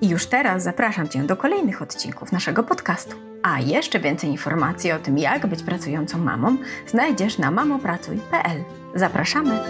I 0.00 0.08
już 0.08 0.26
teraz 0.26 0.62
zapraszam 0.62 1.08
Cię 1.08 1.22
do 1.22 1.36
kolejnych 1.36 1.82
odcinków 1.82 2.32
naszego 2.32 2.62
podcastu. 2.62 3.16
A 3.42 3.60
jeszcze 3.60 4.00
więcej 4.00 4.30
informacji 4.30 4.92
o 4.92 4.98
tym, 4.98 5.18
jak 5.18 5.46
być 5.46 5.62
pracującą 5.62 6.18
mamą, 6.18 6.56
znajdziesz 6.86 7.38
na 7.38 7.50
mamopracuj.pl. 7.50 8.64
Zapraszamy! 8.94 9.60